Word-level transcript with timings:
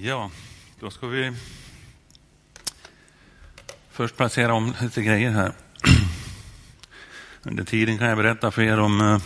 Ja, 0.00 0.30
då 0.80 0.90
ska 0.90 1.06
vi 1.06 1.32
först 3.90 4.16
placera 4.16 4.54
om 4.54 4.74
lite 4.80 5.02
grejer 5.02 5.30
här. 5.30 5.52
Under 7.42 7.64
tiden 7.64 7.98
kan 7.98 8.08
jag 8.08 8.16
berätta 8.16 8.50
för 8.50 8.62
er 8.62 8.78
om 8.78 9.00
eh, 9.00 9.18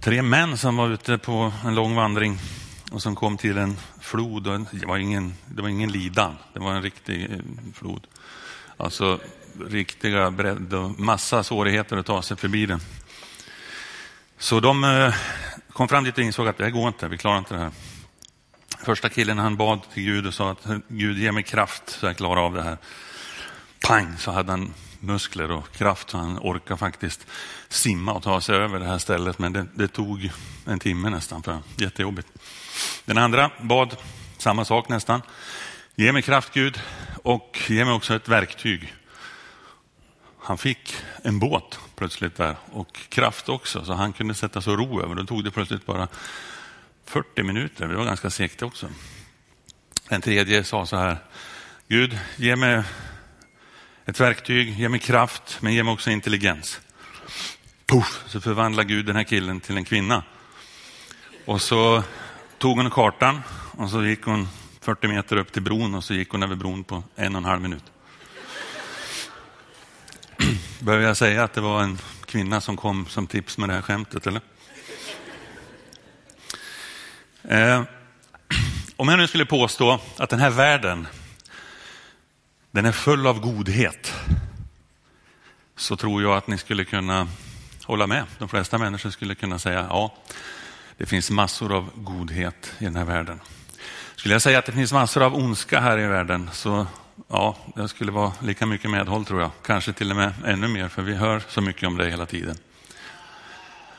tre 0.00 0.22
män 0.22 0.58
som 0.58 0.76
var 0.76 0.90
ute 0.90 1.18
på 1.18 1.52
en 1.64 1.74
lång 1.74 1.94
vandring 1.94 2.38
och 2.90 3.02
som 3.02 3.14
kom 3.14 3.36
till 3.36 3.58
en 3.58 3.76
flod. 4.00 4.46
Och 4.46 4.60
det, 4.72 4.86
var 4.86 4.98
ingen, 4.98 5.34
det 5.46 5.62
var 5.62 5.68
ingen 5.68 5.92
lidan, 5.92 6.36
det 6.52 6.60
var 6.60 6.72
en 6.72 6.82
riktig 6.82 7.30
eh, 7.30 7.38
flod. 7.74 8.06
Alltså 8.76 9.20
riktiga 9.66 10.30
bredd 10.30 10.74
och 10.74 11.00
massa 11.00 11.42
svårigheter 11.42 11.96
att 11.96 12.06
ta 12.06 12.22
sig 12.22 12.36
förbi 12.36 12.66
den. 12.66 12.80
Så 14.38 14.60
de 14.60 14.84
eh, 14.84 15.14
kom 15.72 15.88
fram 15.88 16.04
dit 16.04 16.18
och 16.18 16.24
insåg 16.24 16.48
att 16.48 16.58
det 16.58 16.64
här 16.64 16.70
går 16.70 16.88
inte, 16.88 17.08
vi 17.08 17.18
klarar 17.18 17.38
inte 17.38 17.54
det 17.54 17.60
här. 17.60 17.72
Första 18.88 19.08
killen 19.08 19.38
han 19.38 19.56
bad 19.56 19.80
till 19.94 20.02
Gud 20.02 20.26
och 20.26 20.34
sa 20.34 20.50
att 20.50 20.66
Gud 20.88 21.18
ge 21.18 21.32
mig 21.32 21.42
kraft 21.42 21.82
så 21.88 22.06
jag 22.06 22.16
klarar 22.16 22.40
av 22.46 22.54
det 22.54 22.62
här. 22.62 22.76
Pang 23.80 24.16
så 24.18 24.30
hade 24.30 24.50
han 24.50 24.74
muskler 25.00 25.50
och 25.50 25.72
kraft 25.72 26.10
så 26.10 26.18
han 26.18 26.38
orkade 26.38 26.78
faktiskt 26.78 27.26
simma 27.68 28.12
och 28.12 28.22
ta 28.22 28.40
sig 28.40 28.56
över 28.56 28.78
det 28.78 28.84
här 28.84 28.98
stället. 28.98 29.38
Men 29.38 29.52
det, 29.52 29.66
det 29.74 29.88
tog 29.88 30.30
en 30.66 30.78
timme 30.78 31.10
nästan 31.10 31.42
för 31.42 31.58
jättejobbigt. 31.76 32.28
Den 33.04 33.18
andra 33.18 33.50
bad 33.60 33.96
samma 34.38 34.64
sak 34.64 34.88
nästan. 34.88 35.22
Ge 35.94 36.12
mig 36.12 36.22
kraft 36.22 36.54
Gud 36.54 36.80
och 37.22 37.58
ge 37.68 37.84
mig 37.84 37.94
också 37.94 38.14
ett 38.14 38.28
verktyg. 38.28 38.94
Han 40.38 40.58
fick 40.58 40.94
en 41.22 41.38
båt 41.38 41.78
plötsligt 41.96 42.36
där 42.36 42.56
och 42.72 42.98
kraft 43.08 43.48
också 43.48 43.84
så 43.84 43.92
han 43.92 44.12
kunde 44.12 44.34
sätta 44.34 44.62
sig 44.62 44.72
och 44.72 44.78
ro 44.78 45.02
över. 45.02 45.14
Då 45.14 45.24
tog 45.24 45.44
det 45.44 45.50
plötsligt 45.50 45.86
bara 45.86 46.08
40 47.08 47.42
minuter, 47.42 47.88
det 47.88 47.96
var 47.96 48.04
ganska 48.04 48.30
segt 48.30 48.62
också. 48.62 48.88
En 50.08 50.20
tredje 50.20 50.64
sa 50.64 50.86
så 50.86 50.96
här, 50.96 51.18
Gud 51.88 52.18
ge 52.36 52.56
mig 52.56 52.82
ett 54.04 54.20
verktyg, 54.20 54.78
ge 54.78 54.88
mig 54.88 55.00
kraft, 55.00 55.58
men 55.60 55.74
ge 55.74 55.82
mig 55.82 55.92
också 55.92 56.10
intelligens. 56.10 56.80
Puff, 57.86 58.24
så 58.26 58.40
förvandlar 58.40 58.84
Gud 58.84 59.06
den 59.06 59.16
här 59.16 59.24
killen 59.24 59.60
till 59.60 59.76
en 59.76 59.84
kvinna. 59.84 60.22
Och 61.44 61.62
så 61.62 62.02
tog 62.58 62.76
hon 62.76 62.90
kartan 62.90 63.40
och 63.76 63.90
så 63.90 64.04
gick 64.04 64.22
hon 64.24 64.48
40 64.80 65.08
meter 65.08 65.36
upp 65.36 65.52
till 65.52 65.62
bron 65.62 65.94
och 65.94 66.04
så 66.04 66.14
gick 66.14 66.30
hon 66.30 66.42
över 66.42 66.56
bron 66.56 66.84
på 66.84 67.02
en 67.16 67.34
och 67.34 67.38
en 67.38 67.44
halv 67.44 67.62
minut. 67.62 67.84
Behöver 70.80 71.06
jag 71.06 71.16
säga 71.16 71.44
att 71.44 71.52
det 71.52 71.60
var 71.60 71.82
en 71.82 71.98
kvinna 72.26 72.60
som 72.60 72.76
kom 72.76 73.06
som 73.06 73.26
tips 73.26 73.58
med 73.58 73.68
det 73.68 73.74
här 73.74 73.82
skämtet, 73.82 74.26
eller? 74.26 74.40
Eh, 77.50 77.82
om 78.96 79.08
jag 79.08 79.18
nu 79.18 79.26
skulle 79.26 79.46
påstå 79.46 80.00
att 80.16 80.30
den 80.30 80.40
här 80.40 80.50
världen, 80.50 81.06
den 82.70 82.86
är 82.86 82.92
full 82.92 83.26
av 83.26 83.40
godhet, 83.40 84.14
så 85.76 85.96
tror 85.96 86.22
jag 86.22 86.36
att 86.36 86.46
ni 86.46 86.58
skulle 86.58 86.84
kunna 86.84 87.28
hålla 87.84 88.06
med. 88.06 88.24
De 88.38 88.48
flesta 88.48 88.78
människor 88.78 89.10
skulle 89.10 89.34
kunna 89.34 89.58
säga 89.58 89.86
ja, 89.90 90.14
det 90.96 91.06
finns 91.06 91.30
massor 91.30 91.76
av 91.76 91.90
godhet 91.94 92.72
i 92.78 92.84
den 92.84 92.96
här 92.96 93.04
världen. 93.04 93.40
Skulle 94.16 94.34
jag 94.34 94.42
säga 94.42 94.58
att 94.58 94.66
det 94.66 94.72
finns 94.72 94.92
massor 94.92 95.22
av 95.22 95.34
ondska 95.34 95.80
här 95.80 95.98
i 95.98 96.06
världen 96.06 96.50
så 96.52 96.86
ja, 97.28 97.56
det 97.74 97.88
skulle 97.88 98.12
vara 98.12 98.32
lika 98.42 98.66
mycket 98.66 98.90
medhåll 98.90 99.24
tror 99.24 99.40
jag. 99.40 99.50
Kanske 99.62 99.92
till 99.92 100.10
och 100.10 100.16
med 100.16 100.32
ännu 100.46 100.68
mer 100.68 100.88
för 100.88 101.02
vi 101.02 101.14
hör 101.14 101.42
så 101.48 101.60
mycket 101.60 101.88
om 101.88 101.96
det 101.96 102.10
hela 102.10 102.26
tiden 102.26 102.56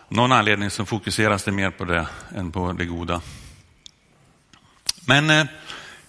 någon 0.10 0.32
anledning 0.32 0.70
så 0.70 0.86
fokuseras 0.86 1.44
det 1.44 1.52
mer 1.52 1.72
på 1.72 1.86
det 1.86 2.08
än 2.36 2.52
på 2.52 2.72
det 2.72 2.86
goda. 2.86 3.22
Men 5.06 5.30
eh, 5.30 5.46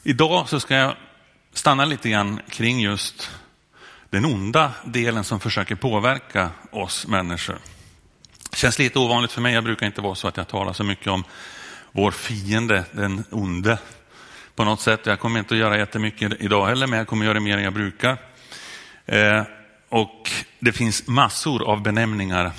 idag 0.02 0.48
så 0.48 0.60
ska 0.60 0.74
jag 0.74 0.96
stanna 1.52 1.84
lite 1.84 2.10
grann 2.10 2.40
kring 2.48 2.80
just 2.80 3.30
den 4.10 4.24
onda 4.24 4.72
delen 4.84 5.24
som 5.24 5.40
försöker 5.40 5.74
påverka 5.74 6.50
oss 6.70 7.06
människor. 7.06 7.58
Det 8.50 8.56
känns 8.56 8.78
lite 8.78 8.98
ovanligt 8.98 9.32
för 9.32 9.40
mig, 9.40 9.54
jag 9.54 9.64
brukar 9.64 9.86
inte 9.86 10.00
vara 10.00 10.14
så 10.14 10.28
att 10.28 10.36
jag 10.36 10.48
talar 10.48 10.72
så 10.72 10.84
mycket 10.84 11.06
om 11.06 11.24
vår 11.92 12.10
fiende, 12.10 12.84
den 12.92 13.24
onde 13.30 13.78
på 14.54 14.64
något 14.64 14.80
sätt. 14.80 15.06
Jag 15.06 15.20
kommer 15.20 15.38
inte 15.38 15.54
att 15.54 15.60
göra 15.60 15.78
jättemycket 15.78 16.32
idag 16.40 16.66
heller, 16.66 16.86
men 16.86 16.98
jag 16.98 17.08
kommer 17.08 17.24
att 17.24 17.28
göra 17.28 17.40
mer 17.40 17.56
än 17.56 17.64
jag 17.64 17.72
brukar. 17.72 18.18
Eh, 19.06 19.42
och 19.88 20.30
det 20.58 20.72
finns 20.72 21.06
massor 21.06 21.68
av 21.68 21.82
benämningar 21.82 22.52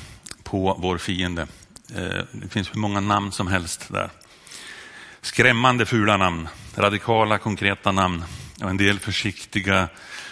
på 0.52 0.78
vår 0.80 0.98
fiende. 0.98 1.48
Eh, 1.96 2.24
det 2.32 2.50
finns 2.50 2.74
hur 2.74 2.80
många 2.80 3.00
namn 3.00 3.32
som 3.32 3.48
helst 3.48 3.86
där. 3.90 4.10
Skrämmande 5.22 5.86
fula 5.86 6.18
namn, 6.18 6.48
radikala 6.76 7.38
konkreta 7.38 7.92
namn 7.92 8.24
och 8.64 8.70
en 8.70 8.78
del 8.78 9.00
försiktiga 9.00 9.88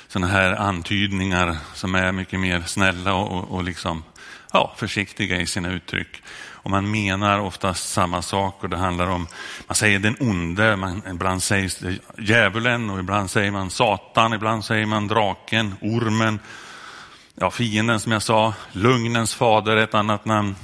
sådana 0.07 0.27
här 0.27 0.53
antydningar 0.53 1.57
som 1.73 1.95
är 1.95 2.11
mycket 2.11 2.39
mer 2.39 2.61
snälla 2.61 3.13
och, 3.13 3.31
och, 3.31 3.51
och 3.51 3.63
liksom, 3.63 4.03
ja, 4.53 4.73
försiktiga 4.77 5.41
i 5.41 5.45
sina 5.45 5.71
uttryck. 5.71 6.21
Och 6.61 6.71
man 6.71 6.91
menar 6.91 7.39
oftast 7.39 7.89
samma 7.89 8.21
sak 8.21 8.63
och 8.63 8.69
det 8.69 8.77
handlar 8.77 9.07
om, 9.07 9.27
man 9.67 9.75
säger 9.75 9.99
den 9.99 10.15
onde, 10.19 10.75
man, 10.75 11.01
ibland 11.11 11.43
sägs 11.43 11.75
det 11.75 11.99
djävulen 12.17 12.89
och 12.89 12.99
ibland 12.99 13.31
säger 13.31 13.51
man 13.51 13.69
Satan, 13.69 14.33
ibland 14.33 14.65
säger 14.65 14.85
man 14.85 15.07
draken, 15.07 15.75
ormen, 15.81 16.39
ja, 17.39 17.51
fienden 17.51 17.99
som 17.99 18.11
jag 18.11 18.21
sa, 18.21 18.53
lugnens 18.71 19.35
fader, 19.35 19.77
är 19.77 19.83
ett 19.83 19.93
annat 19.93 20.25
namn. 20.25 20.55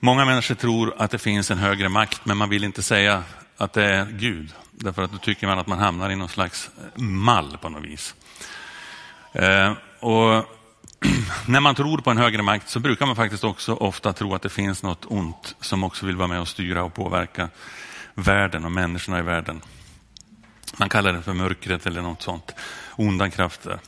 Många 0.00 0.24
människor 0.24 0.54
tror 0.54 0.94
att 0.98 1.10
det 1.10 1.18
finns 1.18 1.50
en 1.50 1.58
högre 1.58 1.88
makt, 1.88 2.20
men 2.24 2.36
man 2.36 2.48
vill 2.48 2.64
inte 2.64 2.82
säga 2.82 3.22
att 3.56 3.72
det 3.72 3.84
är 3.84 4.06
Gud. 4.06 4.54
Därför 4.70 5.02
att 5.02 5.12
då 5.12 5.18
tycker 5.18 5.46
man 5.46 5.58
att 5.58 5.66
man 5.66 5.78
hamnar 5.78 6.10
i 6.10 6.16
någon 6.16 6.28
slags 6.28 6.70
mall 6.94 7.58
på 7.60 7.68
något 7.68 7.84
vis. 7.84 8.14
Eh, 9.32 9.72
och 10.00 10.44
när 11.46 11.60
man 11.60 11.74
tror 11.74 11.98
på 11.98 12.10
en 12.10 12.18
högre 12.18 12.42
makt 12.42 12.68
så 12.68 12.80
brukar 12.80 13.06
man 13.06 13.16
faktiskt 13.16 13.44
också 13.44 13.74
ofta 13.74 14.12
tro 14.12 14.34
att 14.34 14.42
det 14.42 14.48
finns 14.48 14.82
något 14.82 15.04
ont 15.06 15.56
som 15.60 15.84
också 15.84 16.06
vill 16.06 16.16
vara 16.16 16.28
med 16.28 16.40
och 16.40 16.48
styra 16.48 16.84
och 16.84 16.94
påverka 16.94 17.48
världen 18.14 18.64
och 18.64 18.72
människorna 18.72 19.18
i 19.18 19.22
världen. 19.22 19.60
Man 20.76 20.88
kallar 20.88 21.12
det 21.12 21.22
för 21.22 21.32
mörkret 21.32 21.86
eller 21.86 22.02
något 22.02 22.22
sånt. 22.22 22.54
Onda 22.96 23.30
krafter. 23.30 23.80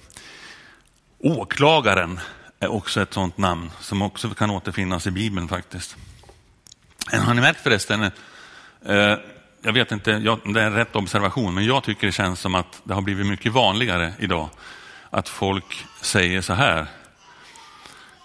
Åklagaren 1.18 2.20
är 2.60 2.68
också 2.68 3.00
ett 3.00 3.14
sånt 3.14 3.38
namn 3.38 3.70
som 3.80 4.02
också 4.02 4.30
kan 4.30 4.50
återfinnas 4.50 5.06
i 5.06 5.10
Bibeln 5.10 5.48
faktiskt. 5.48 5.96
Eh, 7.12 7.20
har 7.20 7.34
ni 7.34 7.40
märkt 7.40 7.60
förresten, 7.60 8.02
eh, 8.02 9.16
jag 9.62 9.72
vet 9.72 9.92
inte, 9.92 10.18
det 10.18 10.60
är 10.60 10.66
en 10.66 10.74
rätt 10.74 10.96
observation, 10.96 11.54
men 11.54 11.64
jag 11.64 11.84
tycker 11.84 12.06
det 12.06 12.12
känns 12.12 12.40
som 12.40 12.54
att 12.54 12.80
det 12.84 12.94
har 12.94 13.02
blivit 13.02 13.26
mycket 13.26 13.52
vanligare 13.52 14.12
idag 14.18 14.48
att 15.10 15.28
folk 15.28 15.86
säger 16.00 16.40
så 16.40 16.52
här. 16.52 16.86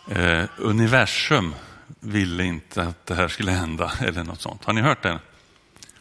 Eh, 0.09 0.43
universum 0.57 1.55
ville 1.99 2.43
inte 2.43 2.83
att 2.83 3.05
det 3.05 3.15
här 3.15 3.27
skulle 3.27 3.51
hända 3.51 3.91
eller 4.01 4.23
något 4.23 4.41
sånt. 4.41 4.65
Har 4.65 4.73
ni 4.73 4.81
hört 4.81 5.03
det? 5.03 5.19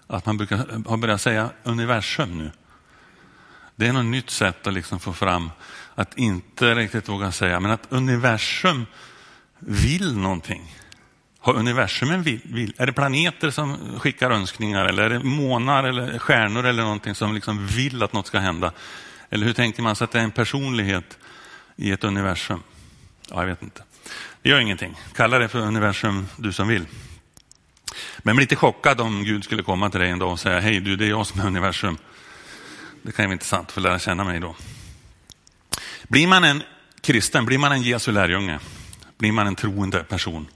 Att 0.06 0.26
man 0.26 0.36
brukar, 0.36 0.88
har 0.88 0.96
börjat 0.96 1.20
säga 1.20 1.50
universum 1.62 2.38
nu. 2.38 2.50
Det 3.76 3.86
är 3.86 3.92
något 3.92 4.04
nytt 4.04 4.30
sätt 4.30 4.66
att 4.66 4.74
liksom 4.74 5.00
få 5.00 5.12
fram 5.12 5.50
att 5.94 6.18
inte 6.18 6.74
riktigt 6.74 7.08
våga 7.08 7.32
säga, 7.32 7.60
men 7.60 7.70
att 7.70 7.86
universum 7.88 8.86
vill 9.58 10.16
någonting. 10.18 10.76
Har 11.38 11.54
universum 11.54 12.10
en 12.10 12.22
vill, 12.22 12.40
vill? 12.44 12.74
Är 12.76 12.86
det 12.86 12.92
planeter 12.92 13.50
som 13.50 13.98
skickar 14.00 14.30
önskningar 14.30 14.84
eller 14.84 15.02
är 15.02 15.10
det 15.10 15.24
månar 15.24 15.84
eller 15.84 16.18
stjärnor 16.18 16.66
eller 16.66 16.82
någonting 16.82 17.14
som 17.14 17.34
liksom 17.34 17.66
vill 17.66 18.02
att 18.02 18.12
något 18.12 18.26
ska 18.26 18.38
hända? 18.38 18.72
Eller 19.30 19.46
hur 19.46 19.52
tänker 19.52 19.82
man 19.82 19.96
sig 19.96 20.04
att 20.04 20.10
det 20.10 20.18
är 20.18 20.24
en 20.24 20.30
personlighet 20.30 21.18
i 21.76 21.90
ett 21.90 22.04
universum? 22.04 22.62
Ja, 23.30 23.40
jag 23.40 23.46
vet 23.46 23.62
inte. 23.62 23.82
Det 24.42 24.48
gör 24.48 24.60
ingenting. 24.60 24.96
Kalla 25.14 25.38
det 25.38 25.48
för 25.48 25.58
universum 25.58 26.28
du 26.36 26.52
som 26.52 26.68
vill. 26.68 26.86
Men 28.18 28.36
bli 28.36 28.42
lite 28.42 28.56
chockad 28.56 29.00
om 29.00 29.24
Gud 29.24 29.44
skulle 29.44 29.62
komma 29.62 29.90
till 29.90 30.00
dig 30.00 30.10
en 30.10 30.18
dag 30.18 30.32
och 30.32 30.40
säga, 30.40 30.60
hej 30.60 30.80
du, 30.80 30.96
det 30.96 31.04
är 31.04 31.08
jag 31.08 31.26
som 31.26 31.40
är 31.40 31.46
universum. 31.46 31.96
Det 33.02 33.12
kan 33.12 33.22
ju 33.22 33.26
vara 33.26 33.32
intressant 33.32 33.72
för 33.72 33.80
att 33.80 33.82
lära 33.82 33.98
känna 33.98 34.24
mig 34.24 34.40
då. 34.40 34.56
Blir 36.02 36.26
man 36.26 36.44
en 36.44 36.62
kristen, 37.00 37.44
blir 37.44 37.58
man 37.58 37.72
en 37.72 37.82
Jesu 37.82 38.12
lärjunge, 38.12 38.58
blir 39.18 39.32
man 39.32 39.46
en 39.46 39.54
troende 39.54 40.04
person, 40.04 40.46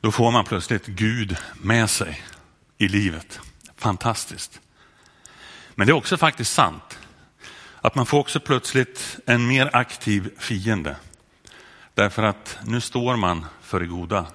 då 0.00 0.12
får 0.12 0.30
man 0.30 0.44
plötsligt 0.44 0.86
Gud 0.86 1.36
med 1.54 1.90
sig 1.90 2.22
i 2.78 2.88
livet. 2.88 3.40
Fantastiskt. 3.76 4.60
Men 5.74 5.86
det 5.86 5.90
är 5.90 5.94
också 5.96 6.16
faktiskt 6.16 6.52
sant 6.52 6.98
att 7.80 7.94
man 7.94 8.06
får 8.06 8.18
också 8.18 8.40
plötsligt 8.40 9.18
en 9.26 9.46
mer 9.46 9.70
aktiv 9.72 10.30
fiende. 10.38 10.96
Därför 11.94 12.22
att 12.22 12.58
nu 12.64 12.80
står 12.80 13.16
man 13.16 13.46
för 13.62 13.80
det 13.80 13.86
goda. 13.86 14.26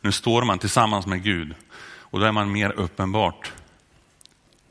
Nu 0.00 0.12
står 0.12 0.44
man 0.44 0.58
tillsammans 0.58 1.06
med 1.06 1.22
Gud 1.22 1.54
och 1.82 2.20
då 2.20 2.26
är 2.26 2.32
man 2.32 2.52
mer 2.52 2.72
uppenbart 2.72 3.52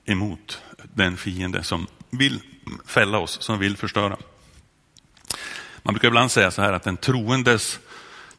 emot 0.06 0.62
den 0.94 1.18
fiende 1.18 1.64
som 1.64 1.88
vill 2.10 2.42
fälla 2.86 3.18
oss, 3.18 3.42
som 3.42 3.60
vill 3.60 3.78
förstöra. 3.78 4.18
Man 5.84 5.94
brukar 5.94 6.08
ibland 6.08 6.32
säga 6.32 6.52
så 6.52 6.62
här 6.62 6.74
att 6.74 6.84
den 6.84 6.98
troendes, 6.98 7.80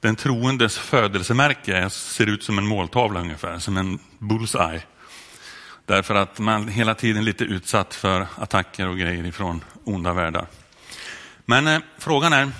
den 0.00 0.16
troendes 0.16 0.78
födelsemärke 0.78 1.90
ser 1.90 2.26
ut 2.26 2.42
som 2.42 2.58
en 2.58 2.66
måltavla 2.66 3.20
ungefär, 3.20 3.58
som 3.58 3.76
en 3.76 3.98
bullseye. 4.18 4.82
Därför 5.86 6.14
att 6.14 6.38
man 6.38 6.68
hela 6.68 6.94
tiden 6.94 7.22
är 7.22 7.26
lite 7.26 7.44
utsatt 7.44 7.94
för 7.94 8.26
attacker 8.36 8.88
och 8.88 8.98
grejer 8.98 9.26
ifrån 9.26 9.64
onda 9.84 10.12
världar. 10.12 10.46
Men 11.44 11.66
eh, 11.66 11.80
frågan 11.98 12.32
är, 12.32 12.52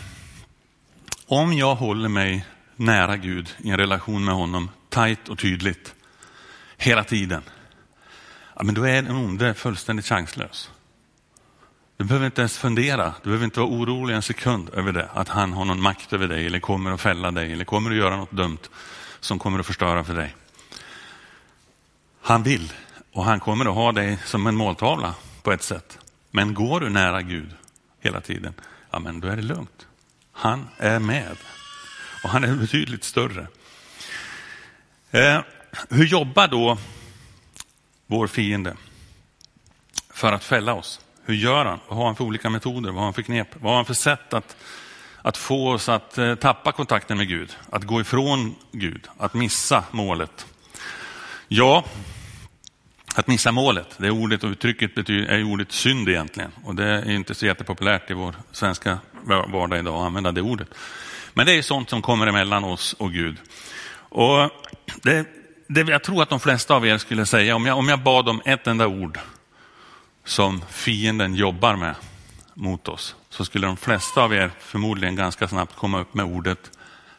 om 1.26 1.52
jag 1.52 1.74
håller 1.74 2.08
mig 2.08 2.46
nära 2.76 3.16
Gud 3.16 3.54
i 3.58 3.70
en 3.70 3.76
relation 3.76 4.24
med 4.24 4.34
honom, 4.34 4.70
tajt 4.88 5.28
och 5.28 5.38
tydligt, 5.38 5.94
hela 6.76 7.04
tiden, 7.04 7.42
ja, 8.56 8.62
men 8.62 8.74
då 8.74 8.82
är 8.84 9.02
den 9.02 9.16
onde 9.16 9.54
fullständigt 9.54 10.06
chanslös. 10.06 10.70
Du 12.00 12.04
behöver 12.04 12.26
inte 12.26 12.40
ens 12.40 12.58
fundera, 12.58 13.14
du 13.22 13.28
behöver 13.28 13.44
inte 13.44 13.60
vara 13.60 13.70
orolig 13.70 14.14
en 14.14 14.22
sekund 14.22 14.70
över 14.74 14.92
det, 14.92 15.08
att 15.14 15.28
han 15.28 15.52
har 15.52 15.64
någon 15.64 15.82
makt 15.82 16.12
över 16.12 16.28
dig 16.28 16.46
eller 16.46 16.60
kommer 16.60 16.90
att 16.90 17.00
fälla 17.00 17.30
dig 17.30 17.52
eller 17.52 17.64
kommer 17.64 17.90
att 17.90 17.96
göra 17.96 18.16
något 18.16 18.30
dumt 18.30 18.58
som 19.20 19.38
kommer 19.38 19.58
att 19.58 19.66
förstöra 19.66 20.04
för 20.04 20.14
dig. 20.14 20.34
Han 22.20 22.42
vill 22.42 22.72
och 23.12 23.24
han 23.24 23.40
kommer 23.40 23.64
att 23.64 23.74
ha 23.74 23.92
dig 23.92 24.18
som 24.24 24.46
en 24.46 24.56
måltavla 24.56 25.14
på 25.42 25.52
ett 25.52 25.62
sätt. 25.62 25.98
Men 26.30 26.54
går 26.54 26.80
du 26.80 26.88
nära 26.88 27.22
Gud 27.22 27.50
hela 28.00 28.20
tiden, 28.20 28.54
ja 28.90 28.98
men 28.98 29.20
då 29.20 29.28
är 29.28 29.36
det 29.36 29.42
lugnt. 29.42 29.86
Han 30.32 30.68
är 30.76 30.98
med 30.98 31.36
och 32.24 32.30
han 32.30 32.44
är 32.44 32.54
betydligt 32.54 33.04
större. 33.04 33.46
Eh, 35.10 35.40
hur 35.88 36.06
jobbar 36.06 36.48
då 36.48 36.78
vår 38.06 38.26
fiende 38.26 38.76
för 40.10 40.32
att 40.32 40.44
fälla 40.44 40.74
oss? 40.74 41.00
Hur 41.24 41.34
gör 41.34 41.64
han? 41.64 41.78
Vad 41.88 41.98
har 41.98 42.06
han 42.06 42.16
för 42.16 42.24
olika 42.24 42.50
metoder? 42.50 42.90
Vad 42.90 42.98
har 42.98 43.04
han 43.04 43.14
för 43.14 43.22
knep? 43.22 43.48
Vad 43.60 43.70
har 43.72 43.76
han 43.76 43.84
för 43.84 43.94
sätt 43.94 44.34
att, 44.34 44.56
att 45.22 45.36
få 45.36 45.70
oss 45.70 45.88
att 45.88 46.18
eh, 46.18 46.34
tappa 46.34 46.72
kontakten 46.72 47.16
med 47.18 47.28
Gud? 47.28 47.56
Att 47.70 47.84
gå 47.84 48.00
ifrån 48.00 48.54
Gud? 48.72 49.08
Att 49.18 49.34
missa 49.34 49.84
målet? 49.90 50.46
Ja, 51.48 51.84
att 53.14 53.26
missa 53.26 53.52
målet, 53.52 53.94
det 53.96 54.10
ordet 54.10 54.44
och 54.44 54.50
uttrycket 54.50 54.94
betyder, 54.94 55.28
är 55.28 55.44
ordet 55.44 55.72
synd 55.72 56.08
egentligen. 56.08 56.52
Och 56.64 56.74
det 56.74 56.84
är 56.84 57.10
inte 57.10 57.34
så 57.34 57.46
jättepopulärt 57.46 58.10
i 58.10 58.14
vår 58.14 58.34
svenska 58.52 58.98
vardag 59.24 59.78
idag 59.78 59.94
att 59.94 60.06
använda 60.06 60.32
det 60.32 60.42
ordet. 60.42 60.68
Men 61.34 61.46
det 61.46 61.52
är 61.52 61.62
sånt 61.62 61.90
som 61.90 62.02
kommer 62.02 62.26
emellan 62.26 62.64
oss 62.64 62.92
och 62.92 63.12
Gud. 63.12 63.36
Och 63.92 64.50
det, 65.02 65.26
det, 65.66 65.80
jag 65.80 66.02
tror 66.02 66.22
att 66.22 66.28
de 66.28 66.40
flesta 66.40 66.74
av 66.74 66.86
er 66.86 66.98
skulle 66.98 67.26
säga, 67.26 67.56
om 67.56 67.66
jag, 67.66 67.78
om 67.78 67.88
jag 67.88 68.02
bad 68.02 68.28
om 68.28 68.42
ett 68.44 68.66
enda 68.66 68.86
ord 68.86 69.18
som 70.24 70.64
fienden 70.70 71.34
jobbar 71.34 71.76
med 71.76 71.94
mot 72.54 72.88
oss, 72.88 73.16
så 73.30 73.44
skulle 73.44 73.66
de 73.66 73.76
flesta 73.76 74.22
av 74.22 74.34
er 74.34 74.50
förmodligen 74.58 75.16
ganska 75.16 75.48
snabbt 75.48 75.76
komma 75.76 76.00
upp 76.00 76.14
med 76.14 76.24
ordet 76.24 76.70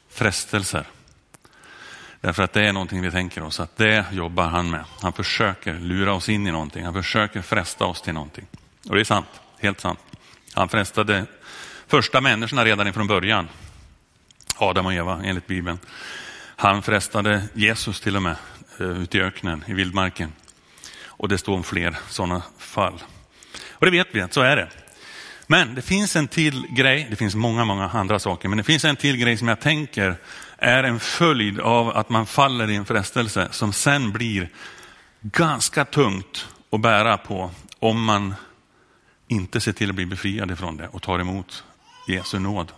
frestelser. 0.09 0.85
Därför 2.21 2.43
att 2.43 2.53
det 2.53 2.67
är 2.67 2.73
någonting 2.73 3.01
vi 3.01 3.11
tänker 3.11 3.43
oss, 3.43 3.59
att 3.59 3.77
det 3.77 4.05
jobbar 4.11 4.47
han 4.47 4.69
med. 4.69 4.83
Han 5.01 5.13
försöker 5.13 5.73
lura 5.73 6.13
oss 6.13 6.29
in 6.29 6.47
i 6.47 6.51
någonting, 6.51 6.85
han 6.85 6.93
försöker 6.93 7.41
fresta 7.41 7.85
oss 7.85 8.01
till 8.01 8.13
någonting. 8.13 8.45
Och 8.89 8.95
det 8.95 9.01
är 9.01 9.05
sant, 9.05 9.41
helt 9.59 9.79
sant. 9.79 9.99
Han 10.53 10.69
frestade 10.69 11.25
första 11.87 12.21
människorna 12.21 12.65
redan 12.65 12.87
ifrån 12.87 13.07
början. 13.07 13.49
Adam 14.57 14.85
och 14.85 14.93
Eva 14.93 15.21
enligt 15.23 15.47
Bibeln. 15.47 15.79
Han 16.55 16.81
frestade 16.81 17.43
Jesus 17.53 18.01
till 18.01 18.15
och 18.15 18.21
med 18.21 18.35
eh, 18.79 18.87
ute 18.87 19.17
i 19.17 19.21
öknen, 19.21 19.63
i 19.67 19.73
vildmarken. 19.73 20.33
Och 21.21 21.27
det 21.27 21.37
står 21.37 21.53
om 21.53 21.63
fler 21.63 21.97
sådana 22.09 22.41
fall. 22.57 23.03
Och 23.69 23.85
det 23.85 23.91
vet 23.91 24.07
vi 24.11 24.21
att 24.21 24.33
så 24.33 24.41
är 24.41 24.55
det. 24.55 24.69
Men 25.47 25.75
det 25.75 25.81
finns 25.81 26.15
en 26.15 26.27
till 26.27 26.67
grej, 26.69 27.07
det 27.09 27.15
finns 27.15 27.35
många, 27.35 27.65
många 27.65 27.89
andra 27.89 28.19
saker, 28.19 28.49
men 28.49 28.57
det 28.57 28.63
finns 28.63 28.85
en 28.85 28.95
till 28.95 29.17
grej 29.17 29.37
som 29.37 29.47
jag 29.47 29.59
tänker 29.59 30.15
är 30.57 30.83
en 30.83 30.99
följd 30.99 31.59
av 31.59 31.89
att 31.97 32.09
man 32.09 32.25
faller 32.25 32.69
i 32.69 32.75
en 32.75 32.85
frestelse 32.85 33.47
som 33.51 33.73
sen 33.73 34.11
blir 34.11 34.49
ganska 35.21 35.85
tungt 35.85 36.47
att 36.71 36.81
bära 36.81 37.17
på 37.17 37.51
om 37.79 38.03
man 38.03 38.33
inte 39.27 39.61
ser 39.61 39.73
till 39.73 39.89
att 39.89 39.95
bli 39.95 40.05
befriad 40.05 40.51
ifrån 40.51 40.77
det 40.77 40.87
och 40.87 41.01
tar 41.01 41.19
emot 41.19 41.63
Jesu 42.07 42.39
nåd. 42.39 42.71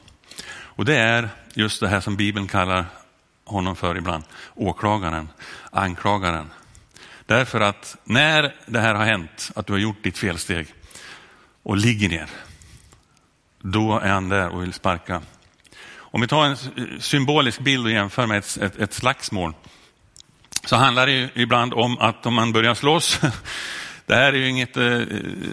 Och 0.53 0.85
det 0.85 0.97
är 0.97 1.29
just 1.53 1.79
det 1.79 1.87
här 1.87 1.99
som 1.99 2.15
Bibeln 2.15 2.47
kallar 2.47 2.85
honom 3.45 3.75
för 3.75 3.97
ibland, 3.97 4.23
åklagaren, 4.55 5.29
anklagaren. 5.71 6.49
Därför 7.25 7.61
att 7.61 7.97
när 8.03 8.55
det 8.65 8.79
här 8.79 8.95
har 8.95 9.05
hänt, 9.05 9.51
att 9.55 9.67
du 9.67 9.73
har 9.73 9.79
gjort 9.79 10.03
ditt 10.03 10.17
felsteg 10.17 10.67
och 11.63 11.77
ligger 11.77 12.09
ner, 12.09 12.29
då 13.61 13.99
är 13.99 14.09
han 14.09 14.29
där 14.29 14.49
och 14.49 14.63
vill 14.63 14.73
sparka. 14.73 15.21
Om 15.95 16.21
vi 16.21 16.27
tar 16.27 16.45
en 16.45 16.57
symbolisk 16.99 17.59
bild 17.59 17.85
och 17.85 17.91
jämför 17.91 18.27
med 18.27 18.37
ett, 18.37 18.57
ett, 18.57 18.79
ett 18.79 18.93
slagsmål 18.93 19.53
så 20.65 20.75
handlar 20.75 21.07
det 21.07 21.29
ibland 21.33 21.73
om 21.73 21.97
att 21.99 22.25
om 22.25 22.33
man 22.33 22.51
börjar 22.51 22.73
slåss, 22.73 23.19
det 24.05 24.15
här 24.15 24.33
är 24.33 24.37
ju 24.37 24.49
inget 24.49 24.77
eh, 24.77 25.01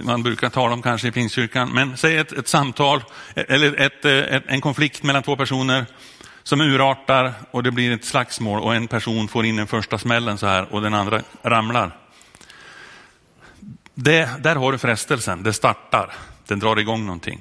man 0.02 0.22
brukar 0.22 0.50
tala 0.50 0.74
om 0.74 0.82
kanske 0.82 1.08
i 1.08 1.12
Pingstkyrkan, 1.12 1.70
men 1.70 1.96
säg 1.96 2.16
ett, 2.16 2.32
ett 2.32 2.48
samtal 2.48 3.04
e-, 3.34 3.44
eller 3.48 3.80
ett, 3.80 4.04
eh, 4.04 4.12
ett, 4.12 4.44
en 4.46 4.60
konflikt 4.60 5.02
mellan 5.02 5.22
två 5.22 5.36
personer 5.36 5.86
som 6.42 6.60
urartar 6.60 7.32
och 7.50 7.62
det 7.62 7.70
blir 7.70 7.92
ett 7.92 8.04
slagsmål 8.04 8.60
och 8.60 8.74
en 8.74 8.88
person 8.88 9.28
får 9.28 9.46
in 9.46 9.56
den 9.56 9.66
första 9.66 9.98
smällen 9.98 10.38
så 10.38 10.46
här 10.46 10.74
och 10.74 10.82
den 10.82 10.94
andra 10.94 11.22
ramlar. 11.42 11.96
Det, 13.94 14.30
där 14.42 14.56
har 14.56 14.72
du 14.72 14.78
frestelsen, 14.78 15.42
det 15.42 15.52
startar, 15.52 16.12
den 16.46 16.58
drar 16.58 16.78
igång 16.78 17.06
någonting. 17.06 17.40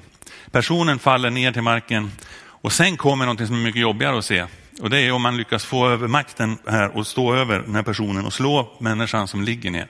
Personen 0.50 0.98
faller 0.98 1.30
ner 1.30 1.52
till 1.52 1.62
marken 1.62 2.12
och 2.42 2.72
sen 2.72 2.96
kommer 2.96 3.24
någonting 3.24 3.46
som 3.46 3.56
är 3.56 3.60
mycket 3.60 3.82
jobbigare 3.82 4.18
att 4.18 4.24
se. 4.24 4.46
Och 4.80 4.90
det 4.90 4.98
är 5.00 5.12
om 5.12 5.22
man 5.22 5.36
lyckas 5.36 5.64
få 5.64 5.88
över 5.88 6.08
makten 6.08 6.58
här 6.66 6.96
och 6.96 7.06
stå 7.06 7.34
över 7.34 7.58
den 7.58 7.74
här 7.74 7.82
personen 7.82 8.26
och 8.26 8.32
slå 8.32 8.76
människan 8.80 9.28
som 9.28 9.42
ligger 9.42 9.70
ner. 9.70 9.88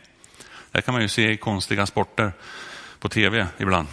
Det 0.72 0.82
kan 0.82 0.94
man 0.94 1.02
ju 1.02 1.08
se 1.08 1.30
i 1.30 1.36
konstiga 1.36 1.86
sporter 1.86 2.32
på 3.00 3.08
tv 3.08 3.46
ibland. 3.58 3.88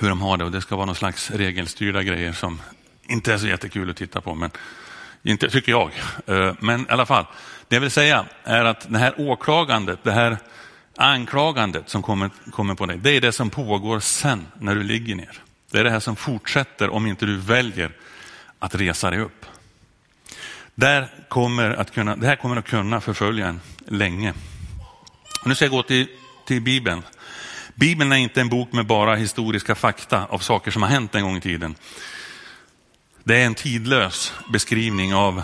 Hur 0.00 0.08
de 0.08 0.20
har 0.20 0.36
det 0.36 0.44
och 0.44 0.50
det 0.50 0.60
ska 0.60 0.76
vara 0.76 0.86
någon 0.86 0.94
slags 0.94 1.30
regelstyrda 1.30 2.02
grejer 2.02 2.32
som 2.32 2.60
inte 3.08 3.32
är 3.32 3.38
så 3.38 3.46
jättekul 3.46 3.90
att 3.90 3.96
titta 3.96 4.20
på. 4.20 4.34
Men 4.34 4.50
inte 5.22 5.50
tycker 5.50 5.72
jag. 5.72 5.90
Eh, 6.26 6.54
men 6.60 6.80
i 6.80 6.86
alla 6.88 7.06
fall, 7.06 7.26
det 7.68 7.76
jag 7.76 7.80
vill 7.80 7.90
säga 7.90 8.26
är 8.44 8.64
att 8.64 8.86
det 8.88 8.98
här 8.98 9.14
åklagandet, 9.18 9.98
det 10.02 10.12
här 10.12 10.38
anklagandet 10.96 11.88
som 11.88 12.02
kommer, 12.02 12.30
kommer 12.50 12.74
på 12.74 12.86
dig, 12.86 12.98
det 12.98 13.10
är 13.10 13.20
det 13.20 13.32
som 13.32 13.50
pågår 13.50 14.00
sen 14.00 14.46
när 14.60 14.74
du 14.74 14.82
ligger 14.82 15.14
ner. 15.14 15.42
Det 15.70 15.78
är 15.78 15.84
det 15.84 15.90
här 15.90 16.00
som 16.00 16.16
fortsätter 16.16 16.90
om 16.90 17.06
inte 17.06 17.26
du 17.26 17.36
väljer 17.36 17.92
att 18.58 18.74
resa 18.74 19.10
dig 19.10 19.20
upp. 19.20 19.46
Där 20.74 21.10
kommer 21.28 21.70
att 21.70 21.94
kunna, 21.94 22.16
det 22.16 22.26
här 22.26 22.36
kommer 22.36 22.56
att 22.56 22.68
kunna 22.68 23.00
förfölja 23.00 23.46
en 23.46 23.60
länge. 23.86 24.34
Nu 25.44 25.54
ska 25.54 25.64
jag 25.64 25.72
gå 25.72 25.82
till, 25.82 26.06
till 26.46 26.62
Bibeln. 26.62 27.02
Bibeln 27.74 28.12
är 28.12 28.16
inte 28.16 28.40
en 28.40 28.48
bok 28.48 28.72
med 28.72 28.86
bara 28.86 29.14
historiska 29.14 29.74
fakta 29.74 30.26
av 30.26 30.38
saker 30.38 30.70
som 30.70 30.82
har 30.82 30.90
hänt 30.90 31.14
en 31.14 31.22
gång 31.22 31.36
i 31.36 31.40
tiden. 31.40 31.74
Det 33.28 33.36
är 33.36 33.46
en 33.46 33.54
tidlös 33.54 34.32
beskrivning 34.52 35.14
av 35.14 35.42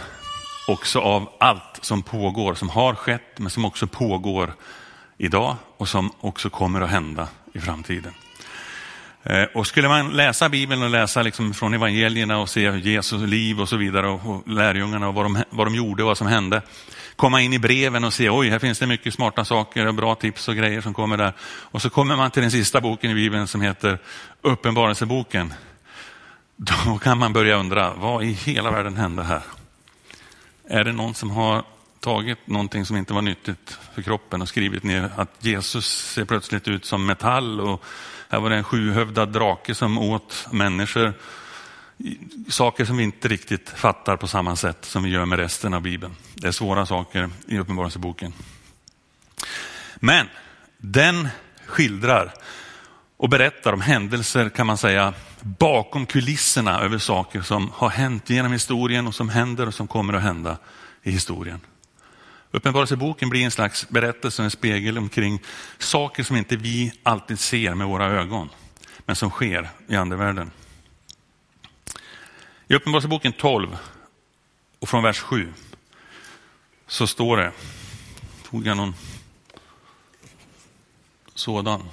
också 0.68 1.00
av 1.00 1.28
allt 1.40 1.78
som 1.80 2.02
pågår, 2.02 2.54
som 2.54 2.68
har 2.68 2.94
skett, 2.94 3.38
men 3.38 3.50
som 3.50 3.64
också 3.64 3.86
pågår 3.86 4.54
idag 5.18 5.56
och 5.76 5.88
som 5.88 6.12
också 6.20 6.50
kommer 6.50 6.80
att 6.80 6.90
hända 6.90 7.28
i 7.52 7.58
framtiden. 7.58 8.12
Eh, 9.22 9.42
och 9.54 9.66
skulle 9.66 9.88
man 9.88 10.10
läsa 10.10 10.48
Bibeln 10.48 10.82
och 10.82 10.90
läsa 10.90 11.22
liksom 11.22 11.54
från 11.54 11.74
evangelierna 11.74 12.38
och 12.38 12.48
se 12.48 12.60
Jesus 12.60 13.22
liv 13.22 13.60
och 13.60 13.68
så 13.68 13.76
vidare 13.76 14.08
och, 14.08 14.26
och 14.26 14.48
lärjungarna 14.48 15.08
och 15.08 15.14
vad 15.14 15.24
de, 15.24 15.42
vad 15.50 15.66
de 15.66 15.74
gjorde 15.74 16.02
och 16.02 16.06
vad 16.06 16.18
som 16.18 16.26
hände. 16.26 16.62
Komma 17.16 17.40
in 17.40 17.52
i 17.52 17.58
breven 17.58 18.04
och 18.04 18.12
se, 18.12 18.30
oj, 18.30 18.48
här 18.48 18.58
finns 18.58 18.78
det 18.78 18.86
mycket 18.86 19.14
smarta 19.14 19.44
saker 19.44 19.86
och 19.86 19.94
bra 19.94 20.14
tips 20.14 20.48
och 20.48 20.56
grejer 20.56 20.80
som 20.80 20.94
kommer 20.94 21.16
där. 21.16 21.32
Och 21.42 21.82
så 21.82 21.90
kommer 21.90 22.16
man 22.16 22.30
till 22.30 22.42
den 22.42 22.50
sista 22.50 22.80
boken 22.80 23.10
i 23.10 23.14
Bibeln 23.14 23.46
som 23.46 23.60
heter 23.60 23.98
Uppenbarelseboken. 24.42 25.54
Då 26.56 26.98
kan 26.98 27.18
man 27.18 27.32
börja 27.32 27.56
undra, 27.56 27.94
vad 27.94 28.24
i 28.24 28.32
hela 28.32 28.70
världen 28.70 28.96
hände 28.96 29.22
här? 29.22 29.42
Är 30.68 30.84
det 30.84 30.92
någon 30.92 31.14
som 31.14 31.30
har 31.30 31.64
tagit 32.00 32.46
någonting 32.46 32.86
som 32.86 32.96
inte 32.96 33.12
var 33.12 33.22
nyttigt 33.22 33.78
för 33.94 34.02
kroppen 34.02 34.42
och 34.42 34.48
skrivit 34.48 34.82
ner 34.82 35.10
att 35.16 35.30
Jesus 35.38 35.86
ser 35.86 36.24
plötsligt 36.24 36.68
ut 36.68 36.84
som 36.84 37.06
metall 37.06 37.60
och 37.60 37.84
här 38.28 38.40
var 38.40 38.50
det 38.50 38.56
en 38.56 38.64
sjuhövdad 38.64 39.28
drake 39.28 39.74
som 39.74 39.98
åt 39.98 40.46
människor. 40.50 41.12
Saker 42.48 42.84
som 42.84 42.96
vi 42.96 43.04
inte 43.04 43.28
riktigt 43.28 43.70
fattar 43.70 44.16
på 44.16 44.26
samma 44.26 44.56
sätt 44.56 44.84
som 44.84 45.02
vi 45.02 45.10
gör 45.10 45.24
med 45.24 45.38
resten 45.38 45.74
av 45.74 45.82
Bibeln. 45.82 46.16
Det 46.34 46.48
är 46.48 46.52
svåra 46.52 46.86
saker 46.86 47.30
i 47.46 47.58
Uppenbarelseboken. 47.58 48.32
Men 49.96 50.26
den 50.78 51.28
skildrar 51.66 52.34
och 53.16 53.28
berättar 53.28 53.72
om 53.72 53.80
händelser 53.80 54.48
kan 54.48 54.66
man 54.66 54.78
säga 54.78 55.14
bakom 55.44 56.06
kulisserna 56.06 56.80
över 56.80 56.98
saker 56.98 57.42
som 57.42 57.70
har 57.74 57.88
hänt 57.88 58.30
genom 58.30 58.52
historien 58.52 59.06
och 59.06 59.14
som 59.14 59.28
händer 59.28 59.66
och 59.66 59.74
som 59.74 59.88
kommer 59.88 60.12
att 60.12 60.22
hända 60.22 60.58
i 61.02 61.10
historien. 61.10 61.60
Uppenbarelseboken 62.50 63.28
blir 63.28 63.44
en 63.44 63.50
slags 63.50 63.88
berättelse, 63.88 64.42
en 64.42 64.50
spegel 64.50 64.98
omkring 64.98 65.42
saker 65.78 66.22
som 66.22 66.36
inte 66.36 66.56
vi 66.56 66.92
alltid 67.02 67.38
ser 67.38 67.74
med 67.74 67.86
våra 67.86 68.06
ögon, 68.06 68.48
men 69.06 69.16
som 69.16 69.30
sker 69.30 69.70
i 69.88 69.96
andevärlden. 69.96 70.50
I 72.68 72.74
Uppenbarelseboken 72.74 73.32
12 73.32 73.76
och 74.78 74.88
från 74.88 75.02
vers 75.02 75.20
7 75.20 75.52
så 76.86 77.06
står 77.06 77.36
det, 77.36 77.52
tog 78.50 78.66
jag 78.66 78.76
någon 78.76 78.94
sådan. 81.34 81.88